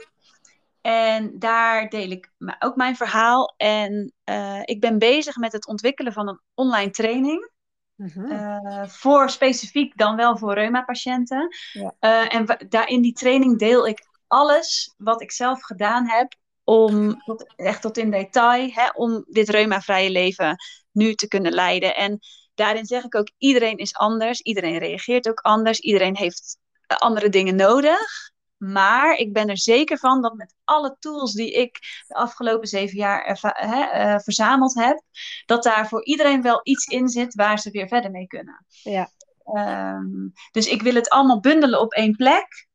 [0.81, 3.55] En daar deel ik ook mijn verhaal.
[3.57, 7.51] En uh, ik ben bezig met het ontwikkelen van een online training.
[7.97, 11.49] Uh, voor specifiek dan wel voor reuma-patiënten.
[11.73, 11.95] Ja.
[12.29, 16.35] En daar in die training deel ik alles wat ik zelf gedaan heb.
[16.71, 20.57] Om tot, echt tot in detail, hè, om dit reuma-vrije leven
[20.93, 21.97] nu te kunnen leiden.
[21.97, 22.19] En
[22.55, 27.29] daarin zeg ik ook, iedereen is anders, iedereen reageert ook anders, iedereen heeft eh, andere
[27.29, 28.31] dingen nodig.
[28.57, 32.97] Maar ik ben er zeker van dat met alle tools die ik de afgelopen zeven
[32.97, 35.03] jaar uh, verzameld heb,
[35.47, 38.67] dat daar voor iedereen wel iets in zit waar ze weer verder mee kunnen.
[38.69, 39.11] Ja.
[39.45, 42.69] Um, dus ik wil het allemaal bundelen op één plek,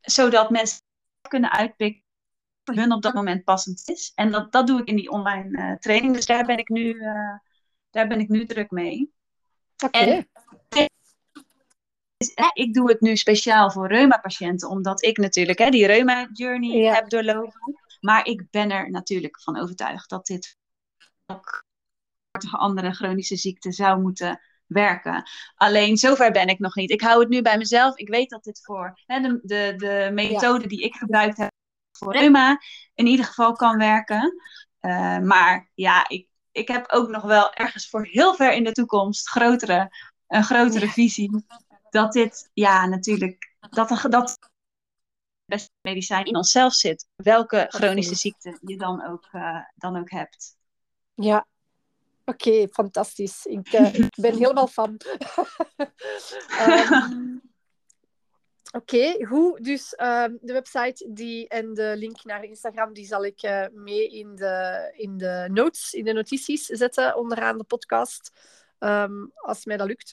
[0.00, 0.80] zodat mensen
[1.28, 2.06] kunnen uitpikken
[2.68, 4.12] voor hun op dat moment passend is.
[4.14, 6.14] En dat, dat doe ik in die online uh, training.
[6.14, 7.38] Dus daar ben ik nu, uh,
[7.90, 9.12] daar ben ik nu druk mee.
[9.84, 10.08] Okay.
[10.08, 10.28] En
[12.52, 16.94] ik doe het nu speciaal voor reuma-patiënten, omdat ik natuurlijk hè, die reuma-journey ja.
[16.94, 17.78] heb doorlopen.
[18.00, 20.56] Maar ik ben er natuurlijk van overtuigd dat dit
[21.26, 21.64] ook
[22.48, 25.22] voor andere chronische ziekten zou moeten werken.
[25.54, 26.90] Alleen zover ben ik nog niet.
[26.90, 27.96] Ik hou het nu bij mezelf.
[27.96, 30.68] Ik weet dat dit voor hè, de, de, de methode ja.
[30.68, 31.56] die ik gebruikt heb
[31.98, 32.60] voor reuma
[32.94, 34.42] in ieder geval kan werken.
[34.80, 38.72] Uh, maar ja, ik, ik heb ook nog wel ergens voor heel ver in de
[38.72, 39.90] toekomst grotere,
[40.26, 40.92] een grotere ja.
[40.92, 41.44] visie.
[41.90, 44.38] Dat dit, ja, natuurlijk, dat, dat
[45.44, 47.06] beste medicijn in onszelf zit.
[47.16, 50.56] Welke chronische ziekte je dan ook, uh, dan ook hebt.
[51.14, 51.46] Ja,
[52.24, 53.46] oké, okay, fantastisch.
[53.46, 55.00] Ik, uh, ik ben helemaal fan.
[56.60, 57.42] um,
[58.72, 59.64] Oké, okay, goed.
[59.64, 64.08] Dus uh, de website die, en de link naar Instagram die zal ik uh, mee
[64.08, 68.30] in de, in de notes, in de notities zetten onderaan de podcast.
[68.78, 70.10] Ehm, als mij dat lukt.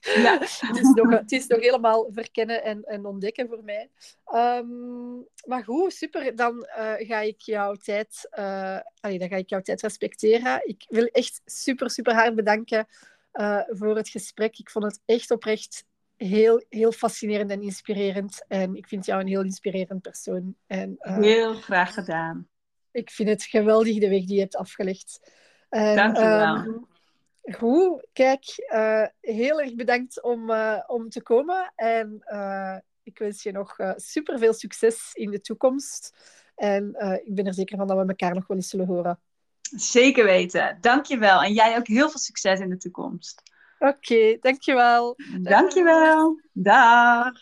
[0.00, 0.38] Ja.
[0.38, 3.90] het, is nog, het is nog helemaal verkennen en, en ontdekken voor mij.
[4.24, 6.36] Ehm, maar goed, super.
[6.36, 10.68] Dan uh, ga ik jouw tijd, uh, dan ga ik jouw tijd respecteren.
[10.68, 12.86] Ik wil echt super, super hard bedanken
[13.68, 14.58] voor het gesprek.
[14.58, 15.84] Ik vond het echt oprecht
[16.26, 18.44] heel, heel fascinerend en inspirerend.
[18.48, 20.54] En ik vind jou een heel inspirerend persoon.
[20.66, 22.48] En, heel graag gedaan.
[22.90, 25.32] Ik vind het geweldig de weg die je hebt afgelegd.
[25.68, 26.56] En, Dank je wel.
[26.56, 26.88] Um,
[27.42, 31.72] Goed, kijk, uh, heel erg bedankt om, uh, om te komen.
[31.76, 32.22] En
[33.02, 36.16] ik wens je nog super veel succes in de toekomst.
[36.54, 36.86] En
[37.24, 39.20] ik ben er zeker van dat we elkaar nog wel eens zullen horen.
[39.76, 40.78] Zeker weten.
[40.80, 41.42] Dankjewel.
[41.42, 43.42] En jij ook heel veel succes in de toekomst.
[43.80, 45.16] Oké, dankjewel.
[45.42, 46.40] Dankjewel.
[46.52, 47.32] Dag.